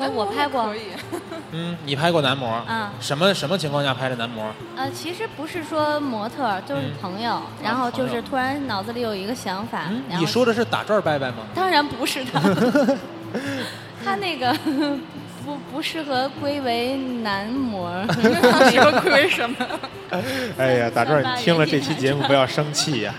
[0.00, 0.64] 哎，我拍过。
[0.64, 0.80] 可以。
[1.52, 2.64] 嗯，你拍过男模？
[2.66, 2.88] 嗯。
[3.00, 4.50] 什么什么情况下拍的男模？
[4.76, 9.90] 呃，其实不是说模特，就是朋友，然后就是突然脑子里有一个想法。
[10.18, 11.44] 你说的是打转拜拜吗？
[11.54, 12.96] 当然不是的。
[14.02, 14.56] 他那个
[15.48, 17.90] 不不适合归为男模。
[18.70, 19.56] 适合归为什么？
[20.58, 23.14] 哎呀，打转，你听了这期节目不要生气呀。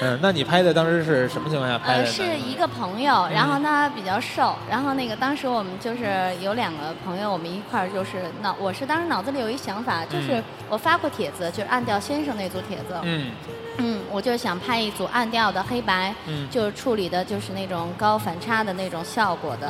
[0.00, 2.06] 嗯，那你拍的当时是什么情况下拍的？
[2.06, 12.94] 是一个朋友，然后他比较瘦，然后那个当时我们就是有两个朋友，我们一块儿就是脑，我是当时脑子里有一想法，就是我发过帖子，就是暗调先生那组帖子。
[13.02, 13.32] 嗯。
[13.78, 19.68] 嗯，我就是想拍一组暗调的黑白，嗯，就是处理的就是那种高反差的那种效果的，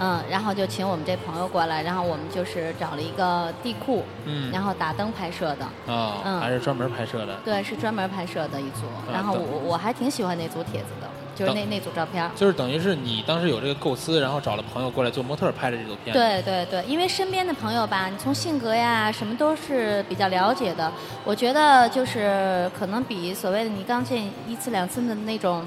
[0.00, 8.82] 嗯，然后就请我们这朋友过来，然后我们就是找了一个地库，嗯，然后打灯拍摄的，哦嗯，还是专门拍摄的，对，是专门拍摄的一组，
[9.12, 11.08] 然后我我还挺喜欢那组帖子的。
[11.34, 16.12] 就是那那组照片，就是等于是你当时有这个构思，然后找了朋友过来做模特拍的这组片。
[16.12, 20.92] 对对对，因为身边的朋友吧，你从性格呀什么都是比较了解的。
[21.24, 25.64] 我觉得就是可能比所谓的你刚见一次两次的那种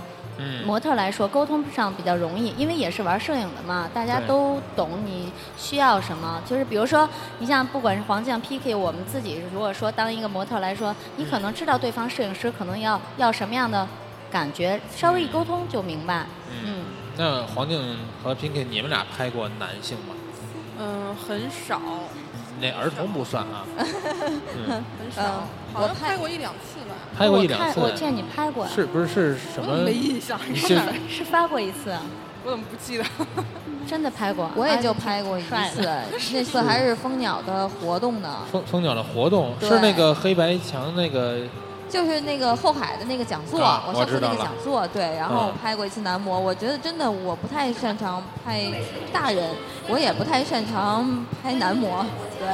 [0.65, 6.41] 模特来说，沟通上比较容易，因为也是玩摄影的嘛，大家都懂你需要什么。
[6.45, 7.09] 就是比如说，
[7.39, 13.87] 你像不管是黄酱 PK，我们自己如果说当一个模特来说，你可能知道对方摄影师可能要要什么样的。
[14.31, 16.25] 感觉稍微一沟通就明白。
[16.63, 16.83] 嗯，
[17.17, 20.13] 那黄静和 Pinky，你们俩拍过男性吗？
[20.79, 21.81] 嗯，很少。
[22.59, 23.65] 那儿童不算啊。
[23.77, 25.47] 嗯，很少。
[25.73, 26.95] 好像拍过一两次吧。
[27.17, 27.79] 拍过一两次。
[27.79, 28.67] 我见你拍过。
[28.67, 29.77] 是不是是什么？
[29.83, 30.39] 没印象。
[30.55, 31.95] 是 是发过一次。
[32.43, 33.03] 我怎么不记得？
[33.87, 34.49] 真的拍过。
[34.55, 35.81] 我也就拍过一次，
[36.33, 38.39] 那次还是蜂鸟的活动呢。
[38.51, 41.39] 蜂蜂鸟的活动是那个黑白墙那个。
[41.89, 46.39] 就是那个后海的那个讲座，我上次那个讲座，对，然后拍过一次男模。
[46.39, 48.61] 我觉得真的我不太擅长拍
[49.11, 49.49] 大人，
[49.87, 52.05] 我也不太擅长拍男模，
[52.39, 52.47] 对。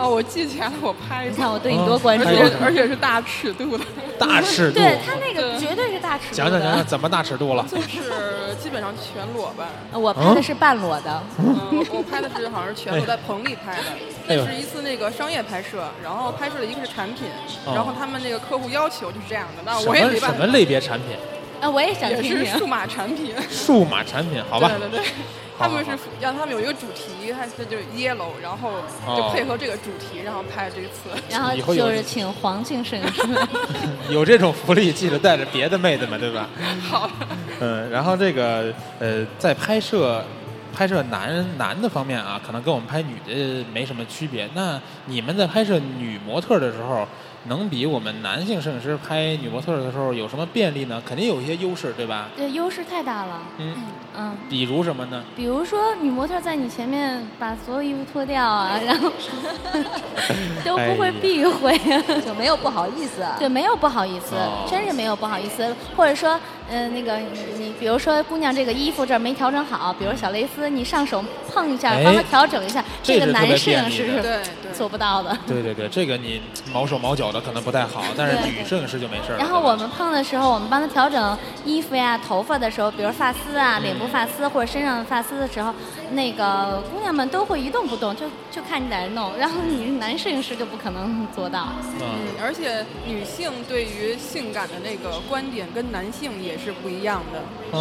[0.00, 3.84] 哦，我记起来了，我拍一下，你看我对你多关注，而且而且是大尺度的。
[4.16, 4.78] 大尺度。
[4.78, 6.36] 对他那个绝对是大尺度。
[6.36, 7.66] 讲讲讲讲，怎么大尺度了？
[7.68, 9.66] 就是基本上全裸吧。
[9.92, 11.20] 我拍的是半裸的。
[11.38, 13.82] 嗯，我拍的是好像是全裸，在棚里拍的。
[14.28, 17.24] 那是一次那个商业拍摄，然后拍摄的一个是产品，
[17.66, 20.36] 然后他们那个客户要求就是这样的，那我也没办法。
[20.36, 21.16] 什么类别产品？
[21.60, 22.38] 啊，我也想听听。
[22.38, 23.34] 也是数码产品。
[23.50, 24.68] 数码产品，好吧。
[24.68, 25.06] 对对对。
[25.58, 28.74] 他们是让他们有一个主题，他这就是 yellow，然后
[29.16, 31.20] 就配合这个主题，然后拍这次。
[31.28, 33.22] 然后就是请黄静摄影师。
[34.08, 36.48] 有这种福利，记得带着别的妹子们，对吧？
[36.88, 37.10] 好。
[37.58, 40.24] 嗯，然后这个呃，在拍摄
[40.72, 44.48] 拍摄男男的方面啊，可能跟我们拍女的没什么区别。
[44.54, 47.06] 那你们在拍摄女模特的时候？
[47.44, 51.00] 能比我们男性摄影师拍女模特的时候有什么便利呢？
[51.06, 52.28] 肯定有一些优势，对吧？
[52.36, 53.40] 对，优势太大了。
[53.58, 53.74] 嗯
[54.14, 54.36] 嗯。
[54.50, 55.24] 比如什么呢？
[55.36, 59.10] 比如说女模特在你前面把所有衣服脱掉啊，然后
[60.64, 61.78] 都不会避讳，
[62.26, 63.24] 就没有不好意思。
[63.38, 64.34] 对，没有不好意思，
[64.68, 65.74] 真是没有不好意思。
[65.96, 66.38] 或者说，
[66.70, 67.16] 嗯，那个
[67.58, 74.40] 你，比如说姑娘这个衣服这儿没调整好，比如小蕾丝，你上手碰一下，帮她调整一下，这个男摄影师是
[74.72, 75.36] 做不到的。
[75.46, 76.40] 对对对，这个你
[76.72, 77.38] 毛手毛脚的。
[77.48, 85.72] 可能不太好，但是女摄影师就没事然后我们碰的时候，我们帮她调整衣服呀、头发的时候，比如发丝啊、脸部发丝或者身上的发丝的时候，
[86.10, 89.34] 那个姑娘们都会一动不动，就就看你在那弄。
[89.38, 91.68] 然后你男摄影师就不可能做到。
[92.00, 97.40] 嗯，而且女性对于性感的那个观点跟男性也是不一样的。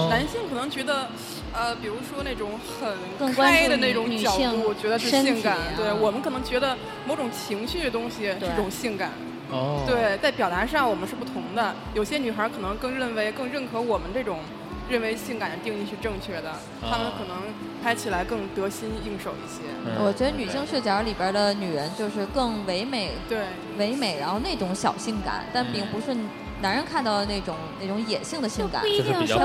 [0.09, 1.07] 男性可能觉得，
[1.53, 5.57] 呃，比如说那种很开的那种角度，觉得是性感。
[5.75, 9.11] 对我们可能觉得某种情绪的东西是种性感。
[9.49, 11.73] 哦，对，在表达上我们是不同的。
[11.93, 14.39] 有些女孩可能更认为、更认可我们这种
[14.89, 16.51] 认为性感的定义是正确的，
[16.82, 17.38] 她们可能
[17.82, 19.63] 拍起来更得心应手一些。
[20.03, 23.39] 我觉得女性视角里边的女人就是更唯美，对，
[23.78, 26.15] 唯美，然后那种小性感，但并不是。
[26.62, 29.38] 男人看到的那种那种野性的性感，不一定说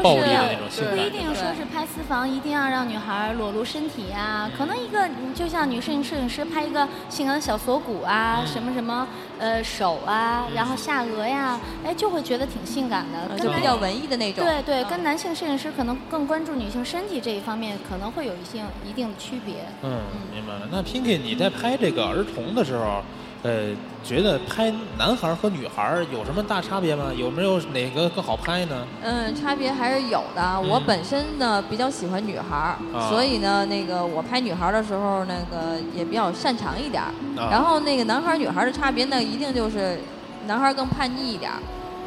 [0.70, 4.50] 是不一定说是拍私房一定要让女孩裸露身体啊。
[4.56, 9.06] 可能一个就像女摄影摄影师拍一个性感的小锁骨啊，什么什么
[9.38, 14.42] 呃手啊，然后下颚呀，哎就会觉得挺性感的，就比较文艺的那种。
[14.44, 19.56] 对对，跟男性摄影师可能更关注女性身体这一方面，可能会有一些一定的区别。
[19.82, 20.00] 嗯，
[20.32, 20.68] 明白了。
[20.70, 23.02] 那 Pinky，你在拍这个儿童的时候？
[23.42, 23.74] 呃，
[24.04, 27.06] 觉得拍男孩和女孩有什么大差别吗？
[27.16, 28.86] 有没有哪个更好拍呢？
[29.02, 30.60] 嗯，差别还是有的。
[30.60, 32.76] 我本身呢比较喜欢女孩，
[33.08, 37.02] 所以呢，那个我拍女孩的时候，那个也比较擅长一点。
[37.50, 39.98] 然后那个男孩女孩的差别呢，一定就是
[40.46, 41.50] 男孩更叛逆一点。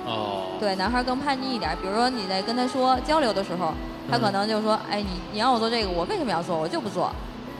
[0.05, 0.55] 哦。
[0.57, 1.77] 对，男孩更叛逆一点。
[1.81, 3.73] 比如说你在跟他说交流的时候，
[4.09, 6.57] 他可能就说：“哎，你你让我做这个，我为什么要做？
[6.57, 7.11] 我就不做。”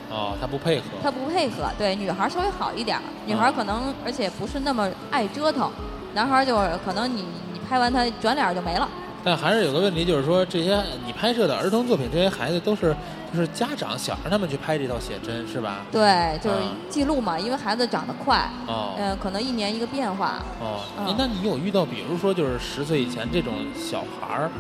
[0.10, 0.86] 哦，他不配合。
[1.04, 5.72] 他不配合，对女孩稍微好一点，女孩可能而且不是那么爱折腾，
[6.14, 8.88] 男孩就是可能你你拍完他转脸就没了。
[9.24, 12.96] 但还是有个问题，就是说这些你拍摄的儿童作品，这些孩子都是
[13.34, 15.78] 就是家长想让他们去拍这套写真是吧？
[15.92, 16.58] 对，就是
[16.92, 20.44] 记录嘛，因为孩子长得快，哦，嗯，可能一年一个变化。
[20.60, 20.82] 哦，
[21.18, 24.52] 那你有遇到比如说就是十岁以前这种小孩儿？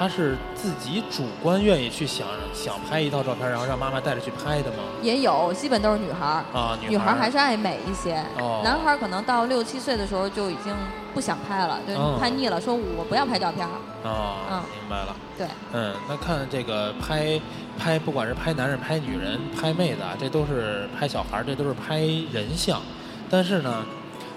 [0.00, 4.78] 他是自己主观愿意去想想拍一套照片，然后让妈妈带着去拍的吗？
[5.02, 8.16] 也有，基本都是女孩儿啊，女孩儿还是爱美一些。
[8.38, 10.74] 哦，男孩儿可能到六七岁的时候就已经
[11.12, 13.68] 不想拍了，就拍腻了，说我不要拍照片。
[14.02, 15.14] 哦，嗯，明白了。
[15.36, 17.38] 对，嗯，那看这个拍
[17.78, 21.98] 拍，不管是拍男人、拍女人、拍妹子，啊，这都是拍小孩儿，这都是拍
[22.32, 22.80] 人像。
[23.28, 23.84] 但是呢，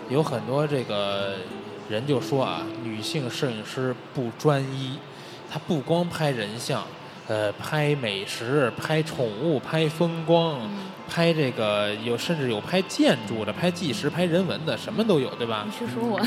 [0.09, 1.35] 有很多这个
[1.87, 4.99] 人就说啊，女性摄影师不专一。
[5.53, 6.83] 他不光拍人像，
[7.27, 10.59] 呃，拍美食、拍宠物、拍风光，
[11.07, 15.63] 拍这个有甚至有拍建筑的、拍纪实、拍人文的，什么都有，对吧？
[15.67, 16.19] 你是说我？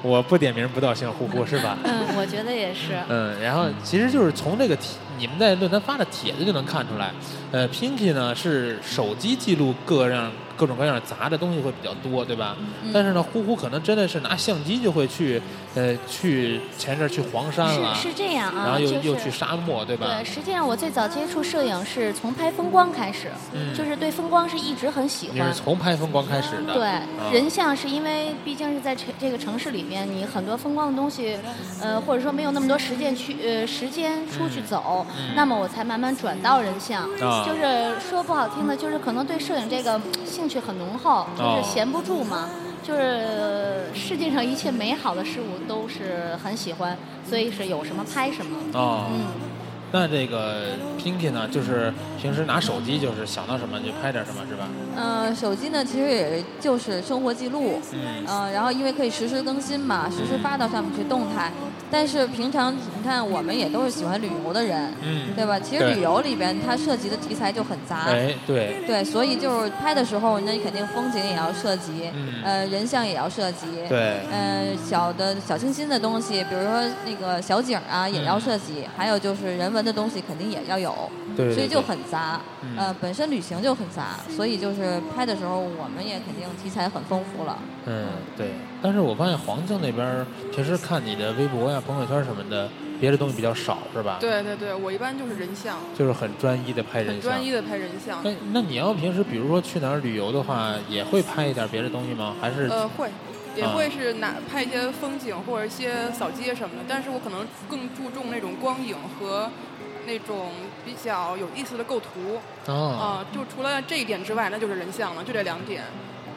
[0.02, 1.76] 我不点名不道姓，呼呼是吧？
[1.84, 2.94] 嗯，我觉得也是。
[3.10, 7.12] 嗯，然后其实就是从这个帖，你们在论坛发的帖子就能看出来，
[7.50, 10.32] 呃，Pinky 呢是手机记录各样。
[10.54, 12.56] 各种各样杂的东西会比较多，对吧？
[12.92, 15.40] 但是呢，呼呼可能真的是拿相机就会去，
[15.74, 20.06] 呃，去前阵去黄山了，是是这样啊，然后又又去沙漠，对吧？
[20.06, 23.28] 对，实际上我最早接触摄影是从拍风光开始，
[23.76, 25.36] 就是对风光是一直很喜欢。
[25.36, 26.74] 你是从拍风光开始的？
[26.74, 31.38] 对，人像是因为毕竟是在城这个城市里面，你很多风光的东西，
[31.80, 37.08] 呃，或者说没有那么多时间去呃时间出去走，那么我才慢慢转到人像。
[37.46, 40.00] 就是说不好听的，就是可能对摄影这个。
[40.24, 42.48] 兴趣很浓厚，就是闲不住嘛，
[42.82, 46.96] 就是世界上一切美好的事物都是很喜欢，
[47.28, 48.56] 所以是有什么拍什么。
[48.74, 49.51] 哦，嗯。
[49.92, 50.68] 那这个
[50.98, 54.66] Pinky 呢，就是平时拿手机，就是想到什么就拍点什么，是吧？
[54.96, 57.78] 嗯，手机呢，其实也就是生活记录。
[57.92, 58.24] 嗯。
[58.26, 61.52] 嗯，然后因为可以实时更新嘛，实时发到上面去动态。
[61.90, 65.60] 但是平常你看，我们也都是喜欢旅游的人，嗯，对吧？
[65.60, 68.04] 其实旅游里边它涉及的题材就很杂。
[68.06, 68.82] 哎，对。
[68.86, 72.10] 对，所以就是拍的时候，那你肯定风景也要涉及，
[72.42, 73.66] 呃，人像也要涉及。
[73.90, 74.20] 对。
[74.32, 78.86] 嗯，小的小清新的东西，比如说那个小景啊，也要涉及。
[78.96, 79.81] 还有就是人文。
[79.82, 82.40] 的东西肯定也要有，所以就很杂。
[82.76, 87.58] 呃，本身旅行就很杂，所以就是拍的时候，我们也肯定题材很丰富了。
[87.86, 88.06] 嗯，
[88.36, 88.52] 对。
[88.82, 90.24] 但是我发现黄静那边
[90.54, 92.68] 平时看你的微博呀、朋友圈什么的，
[93.00, 94.18] 别的东西比较少，是吧？
[94.20, 97.22] 对对对，我一般就是人像，就是很专一的拍人像。
[97.22, 98.20] 专一的拍人像。
[98.22, 102.34] 那那你要平时比如说去哪儿旅游的话，也会拍一点别的东西吗？
[102.40, 102.66] 还是？
[102.68, 103.08] 呃，会。
[103.54, 109.46] 也会是拿拍一些风景或者一些扫街什么的，但是我可能更注重那种光影和
[110.06, 110.50] 那种
[110.84, 112.40] 比较有意思的构图。
[112.70, 115.82] 啊，就除了这一点之外，那就是人像了，就这两点。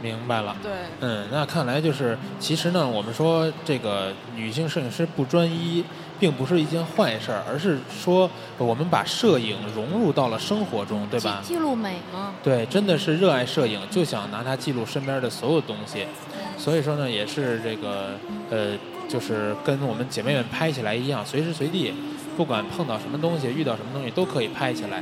[0.02, 0.56] 明白了。
[0.62, 0.72] 对。
[1.00, 5.84] 嗯，那看来就是，其实呢，我们说这个女性摄影师不专一，
[6.20, 11.42] 并不是一件坏事儿，而是说我们把摄影融入到了生活中，对吧？
[11.44, 12.34] 记录美吗？
[12.44, 16.06] 对，真的是热爱摄影，就想拿它记录身边的所有东西。
[16.58, 18.12] 所以说呢，也是这个，
[18.52, 21.94] 呃，就是跟我们姐妹们拍起来一样，随时随地，
[22.36, 25.02] 不管碰到什么东西，遇到什么东西，都可以拍起来。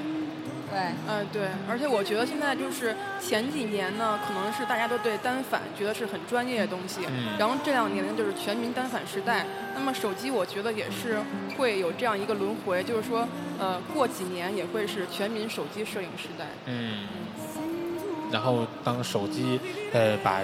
[0.70, 1.44] 对，嗯，对。
[1.70, 7.38] 而且我觉得现在就是前几年呢，可能是大家都对单反觉得是很专业的东西，嗯。
[7.38, 9.46] 然后这两年呢，就是全民单反时代。
[9.76, 11.18] 那么手机，我觉得也是
[11.58, 13.28] 会有这样一个轮回，就是说，
[13.60, 16.46] 呃，过几年也会是全民手机摄影时代。
[16.66, 17.08] 嗯。
[18.32, 19.60] 然后当手机，
[19.92, 20.42] 呃，把。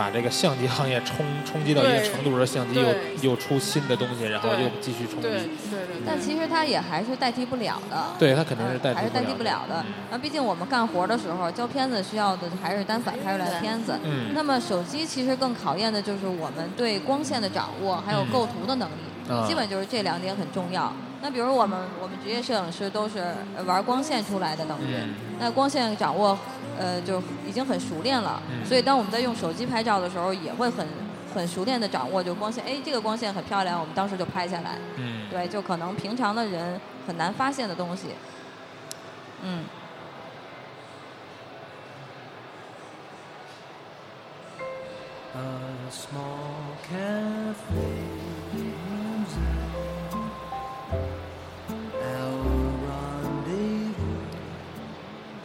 [0.00, 2.86] 把这个相机行业冲冲击到一定程度，的相机又
[3.20, 5.28] 又出新的东西，然后又继续冲击。
[5.28, 5.40] 对对
[5.86, 5.96] 对。
[6.06, 8.02] 但其实它也还是代替不了的。
[8.18, 8.96] 对，它肯定是代替。
[8.96, 9.84] 还是代替不了的。
[10.10, 13.92] 那毕竟我们干活的时候，胶片子需要的还是单反拍出来的片子。
[14.02, 14.32] 嗯。
[14.34, 19.46] 那么手机其实更考验的就是我们对光线的掌握，还有构图的能力。
[19.46, 20.90] 基本就是这两点很重要。
[21.22, 23.34] 那比如我们我们职业摄影师都是
[23.66, 24.96] 玩光线出来的，等于
[25.38, 26.38] 那光线掌握。
[26.78, 30.86] 呃，就已经很熟练了，所以当我们在用手机拍照的时候，也会很
[31.34, 32.64] 很熟练的掌握就光线。
[32.64, 34.78] 哎，这个光线很漂亮，我们当时就拍下来。
[34.96, 38.14] 嗯，对，就可能平常的人很难发现的东西。
[39.42, 39.64] 嗯。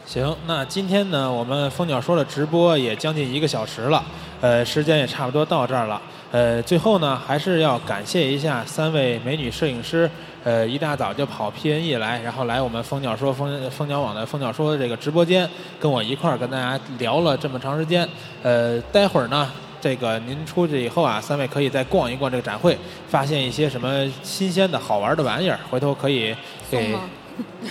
[0.06, 4.00] 行，那今天呢，我们蜂鸟说的直播也将近一个小时了，
[4.40, 6.00] 呃，时间也差不多到这儿了，
[6.30, 10.08] 呃，最后呢，还是要感谢一下三位美女摄影师，
[10.44, 15.48] 呃，一大早就跑 PNE 来，然后来我们蜂鸟说蜂蜂鸟网的蜂鸟说的这个直播间，
[15.80, 18.08] 跟我一块儿跟大家聊了这么长时间，
[18.44, 19.50] 呃，待会儿呢，
[19.80, 22.78] 这个您出去以后啊，三位可以再逛一逛这个展会，
[23.08, 26.32] 发现一些什么新鲜的好玩的玩意儿，回头可以
[26.70, 26.94] 给。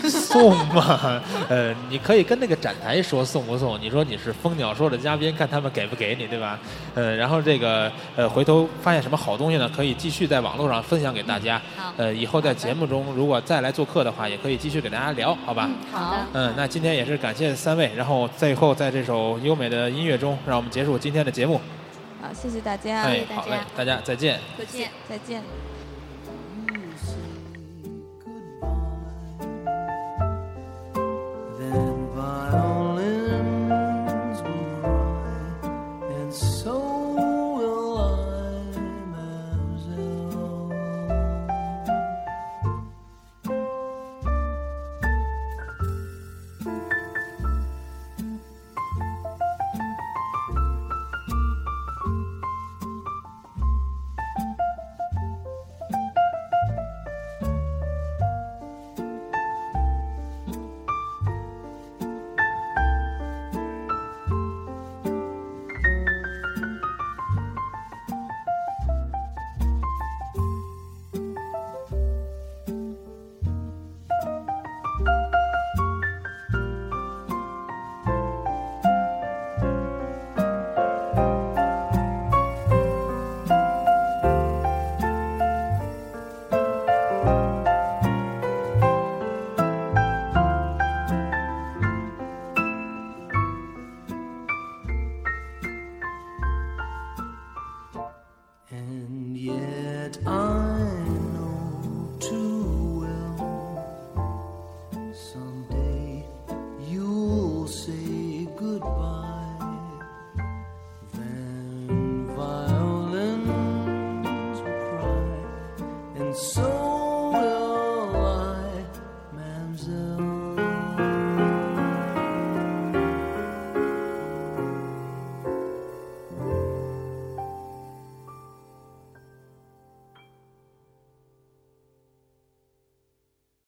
[0.09, 3.79] 送嘛， 呃，你可以跟那个展台说送不送？
[3.79, 6.59] 你说你是蜂鸟说的嘉宾，看他们给不给你，对吧？
[6.93, 11.61] 呃，然后这个呃，回头发现什么好东西呢，可以继续在网络上分享给大家。
[11.75, 11.93] 好。
[11.97, 15.69] 呃，以后在节目中如果再来做客的话，也可以继续给大家聊，好吧？
[15.91, 16.17] 好的。
[16.33, 21.59] 嗯，那今天也是感谢三位，然后最后在这首优美的音乐中，让我们结束今天的节目。
[22.21, 23.03] 好，谢谢大家。
[23.03, 24.39] 哎，好嘞，大家再见。
[24.57, 25.74] 再见，再见。